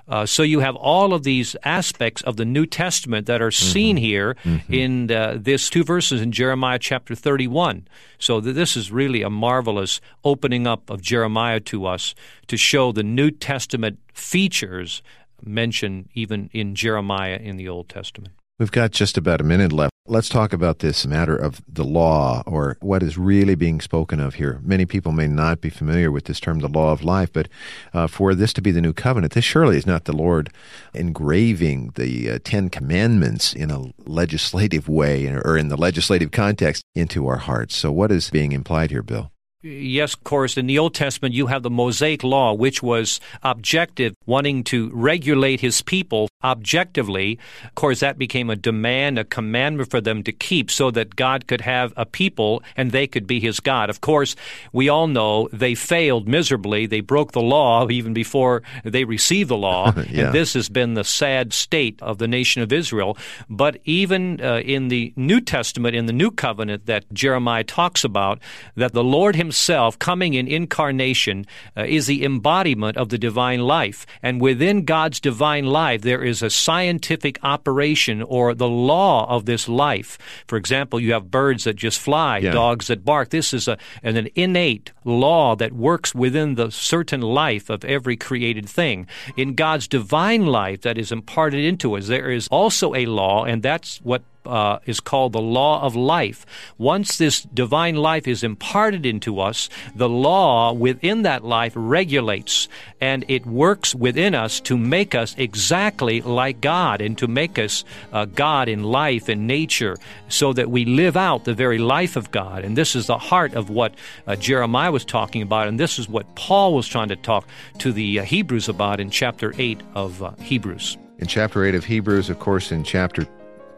Uh, 0.07 0.25
so 0.25 0.43
you 0.43 0.61
have 0.61 0.77
all 0.77 1.13
of 1.13 1.23
these 1.23 1.57
aspects 1.63 2.21
of 2.21 2.37
the 2.37 2.45
New 2.45 2.65
Testament 2.65 3.27
that 3.27 3.41
are 3.41 3.51
seen 3.51 3.97
mm-hmm. 3.97 4.05
here 4.05 4.35
mm-hmm. 4.45 4.73
in 4.73 5.11
uh, 5.11 5.37
this 5.37 5.69
two 5.69 5.83
verses 5.83 6.21
in 6.21 6.31
Jeremiah 6.31 6.79
chapter 6.79 7.15
31. 7.15 7.85
So 8.17 8.39
th- 8.39 8.55
this 8.55 8.77
is 8.77 8.93
really 8.93 9.23
a 9.23 9.29
marvelous 9.29 9.99
opening 10.23 10.65
up 10.65 10.89
of 10.89 11.01
Jeremiah 11.01 11.59
to 11.59 11.85
us 11.85 12.15
to 12.47 12.55
show 12.55 12.93
the 12.93 13.03
New 13.03 13.29
Testament 13.29 13.99
features 14.13 15.03
mentioned 15.43 16.07
even 16.13 16.49
in 16.53 16.75
Jeremiah 16.75 17.37
in 17.37 17.57
the 17.57 17.67
Old 17.67 17.89
Testament. 17.89 18.33
We've 18.59 18.69
got 18.69 18.91
just 18.91 19.17
about 19.17 19.39
a 19.39 19.45
minute 19.45 19.71
left. 19.71 19.93
Let's 20.05 20.27
talk 20.27 20.51
about 20.51 20.79
this 20.79 21.07
matter 21.07 21.33
of 21.33 21.61
the 21.65 21.85
law 21.85 22.43
or 22.45 22.75
what 22.81 23.01
is 23.01 23.17
really 23.17 23.55
being 23.55 23.79
spoken 23.79 24.19
of 24.19 24.33
here. 24.33 24.59
Many 24.61 24.85
people 24.85 25.13
may 25.13 25.27
not 25.27 25.61
be 25.61 25.69
familiar 25.69 26.11
with 26.11 26.25
this 26.25 26.41
term, 26.41 26.59
the 26.59 26.67
law 26.67 26.91
of 26.91 27.01
life, 27.01 27.31
but 27.31 27.47
uh, 27.93 28.07
for 28.07 28.35
this 28.35 28.51
to 28.53 28.61
be 28.61 28.71
the 28.71 28.81
new 28.81 28.91
covenant, 28.91 29.31
this 29.31 29.45
surely 29.45 29.77
is 29.77 29.87
not 29.87 30.03
the 30.03 30.11
Lord 30.11 30.51
engraving 30.93 31.93
the 31.95 32.31
uh, 32.31 32.39
Ten 32.43 32.69
Commandments 32.69 33.53
in 33.53 33.71
a 33.71 33.93
legislative 34.05 34.89
way 34.89 35.25
or 35.27 35.57
in 35.57 35.69
the 35.69 35.77
legislative 35.77 36.31
context 36.31 36.83
into 36.95 37.27
our 37.27 37.37
hearts. 37.37 37.77
So, 37.77 37.93
what 37.93 38.11
is 38.11 38.29
being 38.29 38.51
implied 38.51 38.91
here, 38.91 39.03
Bill? 39.03 39.31
Yes, 39.61 40.13
of 40.13 40.23
course. 40.23 40.55
In 40.55 40.67
the 40.67 40.79
Old 40.79 40.95
Testament, 40.95 41.35
you 41.35 41.47
have 41.47 41.63
the 41.63 41.69
Mosaic 41.69 42.23
Law, 42.23 42.53
which 42.53 42.81
was 42.81 43.19
objective, 43.43 44.15
wanting 44.25 44.63
to 44.65 44.89
regulate 44.93 45.59
his 45.59 45.81
people 45.81 46.29
objectively. 46.41 47.37
Of 47.65 47.75
course, 47.75 47.99
that 47.99 48.17
became 48.17 48.49
a 48.49 48.55
demand, 48.55 49.19
a 49.19 49.25
commandment 49.25 49.91
for 49.91 49.99
them 49.99 50.23
to 50.23 50.31
keep 50.31 50.71
so 50.71 50.91
that 50.91 51.17
God 51.17 51.45
could 51.45 51.59
have 51.59 51.91
a 51.97 52.05
people 52.05 52.63
and 52.77 52.93
they 52.93 53.05
could 53.05 53.27
be 53.27 53.41
his 53.41 53.59
God. 53.59 53.89
Of 53.89 53.99
course, 53.99 54.37
we 54.71 54.87
all 54.87 55.07
know 55.07 55.49
they 55.51 55.75
failed 55.75 56.25
miserably. 56.25 56.85
They 56.85 57.01
broke 57.01 57.33
the 57.33 57.41
law 57.41 57.89
even 57.89 58.13
before 58.13 58.63
they 58.85 59.03
received 59.03 59.49
the 59.49 59.57
law. 59.57 59.93
yeah. 60.09 60.27
And 60.27 60.33
this 60.33 60.53
has 60.53 60.69
been 60.69 60.93
the 60.93 61.03
sad 61.03 61.51
state 61.51 62.01
of 62.01 62.17
the 62.17 62.29
nation 62.29 62.61
of 62.61 62.71
Israel. 62.71 63.17
But 63.49 63.79
even 63.83 64.39
uh, 64.39 64.59
in 64.59 64.87
the 64.87 65.11
New 65.17 65.41
Testament, 65.41 65.97
in 65.97 66.05
the 66.05 66.13
New 66.13 66.31
Covenant 66.31 66.85
that 66.85 67.11
Jeremiah 67.11 67.65
talks 67.65 68.05
about, 68.05 68.39
that 68.77 68.93
the 68.93 69.03
Lord 69.03 69.35
himself 69.35 69.48
himself 69.49 69.97
coming 69.97 70.35
in 70.35 70.47
incarnation 70.47 71.43
uh, 71.75 71.83
is 71.83 72.05
the 72.05 72.23
embodiment 72.23 72.95
of 72.97 73.09
the 73.09 73.17
divine 73.17 73.61
life. 73.61 74.05
And 74.21 74.39
within 74.39 74.85
God's 74.85 75.19
divine 75.19 75.65
life, 75.65 76.03
there 76.03 76.23
is 76.23 76.43
a 76.43 76.51
scientific 76.51 77.39
operation 77.41 78.21
or 78.21 78.53
the 78.53 78.69
law 78.69 79.27
of 79.27 79.45
this 79.45 79.67
life. 79.67 80.19
For 80.45 80.55
example, 80.55 80.99
you 80.99 81.13
have 81.13 81.31
birds 81.31 81.63
that 81.63 81.77
just 81.77 81.99
fly, 81.99 82.37
yeah. 82.37 82.51
dogs 82.51 82.87
that 82.87 83.03
bark. 83.03 83.29
This 83.29 83.51
is 83.51 83.67
a, 83.67 83.79
an, 84.03 84.17
an 84.17 84.29
innate 84.35 84.91
law 85.03 85.55
that 85.55 85.73
works 85.73 86.13
within 86.13 86.53
the 86.53 86.69
certain 86.69 87.21
life 87.21 87.71
of 87.71 87.83
every 87.83 88.17
created 88.17 88.69
thing. 88.69 89.07
In 89.35 89.55
God's 89.55 89.87
divine 89.87 90.45
life 90.45 90.81
that 90.81 90.99
is 90.99 91.11
imparted 91.11 91.65
into 91.65 91.97
us, 91.97 92.05
there 92.05 92.29
is 92.29 92.47
also 92.49 92.93
a 92.93 93.07
law, 93.07 93.45
and 93.45 93.63
that's 93.63 93.97
what 94.03 94.21
uh, 94.45 94.79
is 94.85 94.99
called 94.99 95.33
the 95.33 95.41
law 95.41 95.81
of 95.81 95.95
life. 95.95 96.45
Once 96.77 97.17
this 97.17 97.41
divine 97.41 97.95
life 97.95 98.27
is 98.27 98.43
imparted 98.43 99.05
into 99.05 99.39
us, 99.39 99.69
the 99.95 100.09
law 100.09 100.73
within 100.73 101.23
that 101.23 101.43
life 101.43 101.73
regulates 101.75 102.67
and 103.01 103.25
it 103.27 103.45
works 103.45 103.95
within 103.95 104.35
us 104.35 104.59
to 104.59 104.77
make 104.77 105.15
us 105.15 105.35
exactly 105.37 106.21
like 106.21 106.61
God 106.61 107.01
and 107.01 107.17
to 107.17 107.27
make 107.27 107.57
us 107.57 107.83
uh, 108.11 108.25
God 108.25 108.67
in 108.67 108.83
life 108.83 109.29
and 109.29 109.47
nature 109.47 109.97
so 110.27 110.53
that 110.53 110.69
we 110.69 110.85
live 110.85 111.15
out 111.15 111.45
the 111.45 111.53
very 111.53 111.77
life 111.77 112.15
of 112.15 112.31
God. 112.31 112.63
And 112.63 112.77
this 112.77 112.95
is 112.95 113.07
the 113.07 113.17
heart 113.17 113.53
of 113.53 113.69
what 113.69 113.93
uh, 114.27 114.35
Jeremiah 114.35 114.91
was 114.91 115.05
talking 115.05 115.41
about, 115.41 115.67
and 115.67 115.79
this 115.79 115.99
is 115.99 116.09
what 116.09 116.35
Paul 116.35 116.73
was 116.73 116.87
trying 116.87 117.09
to 117.09 117.15
talk 117.15 117.47
to 117.79 117.91
the 117.91 118.19
uh, 118.19 118.23
Hebrews 118.23 118.69
about 118.69 118.99
in 118.99 119.09
chapter 119.09 119.53
8 119.57 119.81
of 119.95 120.21
uh, 120.21 120.31
Hebrews. 120.39 120.97
In 121.19 121.27
chapter 121.27 121.65
8 121.65 121.75
of 121.75 121.85
Hebrews, 121.85 122.29
of 122.29 122.39
course, 122.39 122.71
in 122.71 122.83
chapter 122.83 123.27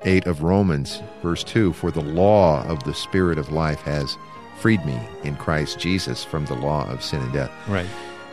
8 0.04 0.26
of 0.28 0.44
Romans, 0.44 1.02
verse 1.22 1.44
2 1.44 1.74
For 1.74 1.92
the 1.92 2.02
law 2.02 2.64
of 2.66 2.84
the 2.84 2.94
Spirit 2.94 3.38
of 3.38 3.52
life 3.52 3.82
has 3.82 4.18
freed 4.58 4.86
me 4.86 5.00
in 5.24 5.36
Christ 5.36 5.80
Jesus 5.80 6.24
from 6.24 6.46
the 6.46 6.56
law 6.56 6.90
of 6.90 7.04
sin 7.04 7.22
and 7.22 7.34
death. 7.34 7.52
Right. 7.68 7.88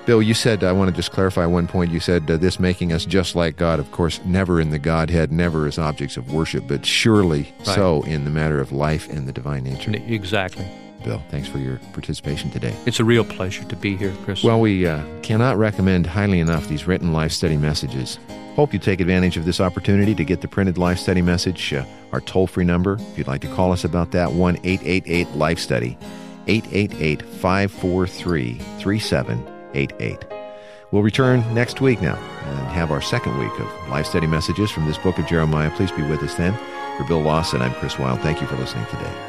Bill, 0.06 0.22
you 0.22 0.32
said, 0.32 0.64
I 0.64 0.72
want 0.72 0.88
to 0.88 0.96
just 0.96 1.12
clarify 1.12 1.44
one 1.44 1.66
point. 1.66 1.90
You 1.90 2.00
said 2.00 2.30
uh, 2.30 2.38
this 2.38 2.58
making 2.58 2.94
us 2.94 3.04
just 3.04 3.34
like 3.34 3.56
God, 3.56 3.78
of 3.78 3.92
course, 3.92 4.20
never 4.24 4.58
in 4.58 4.70
the 4.70 4.78
Godhead, 4.78 5.30
never 5.30 5.66
as 5.66 5.78
objects 5.78 6.16
of 6.16 6.32
worship, 6.32 6.64
but 6.66 6.86
surely 6.86 7.52
right. 7.58 7.66
so 7.66 8.02
in 8.04 8.24
the 8.24 8.30
matter 8.30 8.58
of 8.58 8.72
life 8.72 9.08
and 9.10 9.28
the 9.28 9.32
divine 9.32 9.64
nature. 9.64 9.92
Exactly. 9.94 10.66
Bill, 11.04 11.22
thanks 11.30 11.48
for 11.48 11.58
your 11.58 11.78
participation 11.92 12.50
today. 12.50 12.74
It's 12.86 13.00
a 13.00 13.04
real 13.04 13.24
pleasure 13.24 13.64
to 13.64 13.76
be 13.76 13.96
here, 13.96 14.14
Chris. 14.24 14.42
Well, 14.42 14.60
we 14.60 14.86
uh, 14.86 15.02
cannot 15.22 15.56
recommend 15.56 16.06
highly 16.06 16.40
enough 16.40 16.68
these 16.68 16.86
written 16.86 17.12
life 17.12 17.32
study 17.32 17.56
messages. 17.56 18.18
Hope 18.56 18.72
you 18.72 18.78
take 18.78 19.00
advantage 19.00 19.36
of 19.36 19.44
this 19.44 19.60
opportunity 19.60 20.14
to 20.14 20.24
get 20.24 20.40
the 20.40 20.48
printed 20.48 20.78
life 20.78 20.98
study 20.98 21.22
message. 21.22 21.72
Uh, 21.72 21.84
our 22.12 22.20
toll 22.20 22.46
free 22.46 22.64
number, 22.64 22.94
if 22.94 23.18
you'd 23.18 23.28
like 23.28 23.40
to 23.42 23.54
call 23.54 23.72
us 23.72 23.84
about 23.84 24.10
that, 24.12 24.32
1 24.32 24.56
888 24.64 25.28
Life 25.36 25.58
Study, 25.58 25.96
888 26.48 27.22
543 27.22 28.54
3788. 28.80 30.24
We'll 30.90 31.02
return 31.02 31.54
next 31.54 31.80
week 31.80 32.00
now 32.00 32.16
and 32.16 32.68
have 32.68 32.90
our 32.90 33.02
second 33.02 33.38
week 33.38 33.52
of 33.60 33.88
life 33.90 34.06
study 34.06 34.26
messages 34.26 34.70
from 34.70 34.86
this 34.86 34.96
book 34.98 35.18
of 35.18 35.26
Jeremiah. 35.26 35.70
Please 35.76 35.92
be 35.92 36.02
with 36.02 36.22
us 36.22 36.34
then. 36.34 36.58
For 36.96 37.04
Bill 37.04 37.20
Lawson, 37.20 37.60
I'm 37.60 37.74
Chris 37.74 37.98
Wild. 37.98 38.20
Thank 38.20 38.40
you 38.40 38.46
for 38.46 38.56
listening 38.56 38.86
today. 38.86 39.27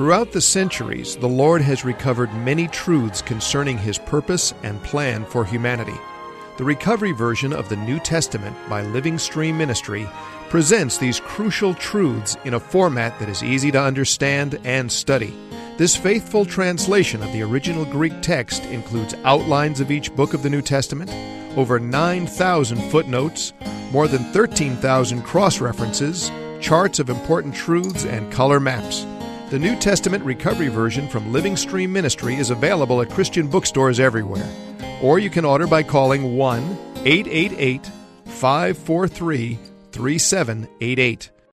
Throughout 0.00 0.32
the 0.32 0.40
centuries, 0.40 1.14
the 1.16 1.28
Lord 1.28 1.60
has 1.60 1.84
recovered 1.84 2.32
many 2.32 2.68
truths 2.68 3.20
concerning 3.20 3.76
His 3.76 3.98
purpose 3.98 4.54
and 4.62 4.82
plan 4.82 5.26
for 5.26 5.44
humanity. 5.44 6.00
The 6.56 6.64
recovery 6.64 7.12
version 7.12 7.52
of 7.52 7.68
the 7.68 7.76
New 7.76 7.98
Testament 7.98 8.56
by 8.66 8.80
Living 8.80 9.18
Stream 9.18 9.58
Ministry 9.58 10.08
presents 10.48 10.96
these 10.96 11.20
crucial 11.20 11.74
truths 11.74 12.38
in 12.46 12.54
a 12.54 12.60
format 12.60 13.18
that 13.18 13.28
is 13.28 13.42
easy 13.42 13.70
to 13.72 13.82
understand 13.82 14.58
and 14.64 14.90
study. 14.90 15.36
This 15.76 15.96
faithful 15.96 16.46
translation 16.46 17.22
of 17.22 17.30
the 17.34 17.42
original 17.42 17.84
Greek 17.84 18.22
text 18.22 18.64
includes 18.64 19.12
outlines 19.24 19.80
of 19.80 19.90
each 19.90 20.16
book 20.16 20.32
of 20.32 20.42
the 20.42 20.48
New 20.48 20.62
Testament, 20.62 21.10
over 21.58 21.78
9,000 21.78 22.90
footnotes, 22.90 23.52
more 23.92 24.08
than 24.08 24.32
13,000 24.32 25.20
cross 25.24 25.60
references, 25.60 26.32
charts 26.58 27.00
of 27.00 27.10
important 27.10 27.54
truths, 27.54 28.06
and 28.06 28.32
color 28.32 28.60
maps. 28.60 29.04
The 29.50 29.58
New 29.58 29.74
Testament 29.74 30.24
Recovery 30.24 30.68
Version 30.68 31.08
from 31.08 31.32
Living 31.32 31.56
Stream 31.56 31.92
Ministry 31.92 32.36
is 32.36 32.50
available 32.50 33.02
at 33.02 33.10
Christian 33.10 33.48
bookstores 33.48 33.98
everywhere. 33.98 34.48
Or 35.02 35.18
you 35.18 35.28
can 35.28 35.44
order 35.44 35.66
by 35.66 35.82
calling 35.82 36.36
1 36.36 36.62
888 37.04 37.84
543 38.26 39.58
3788. 39.90 41.30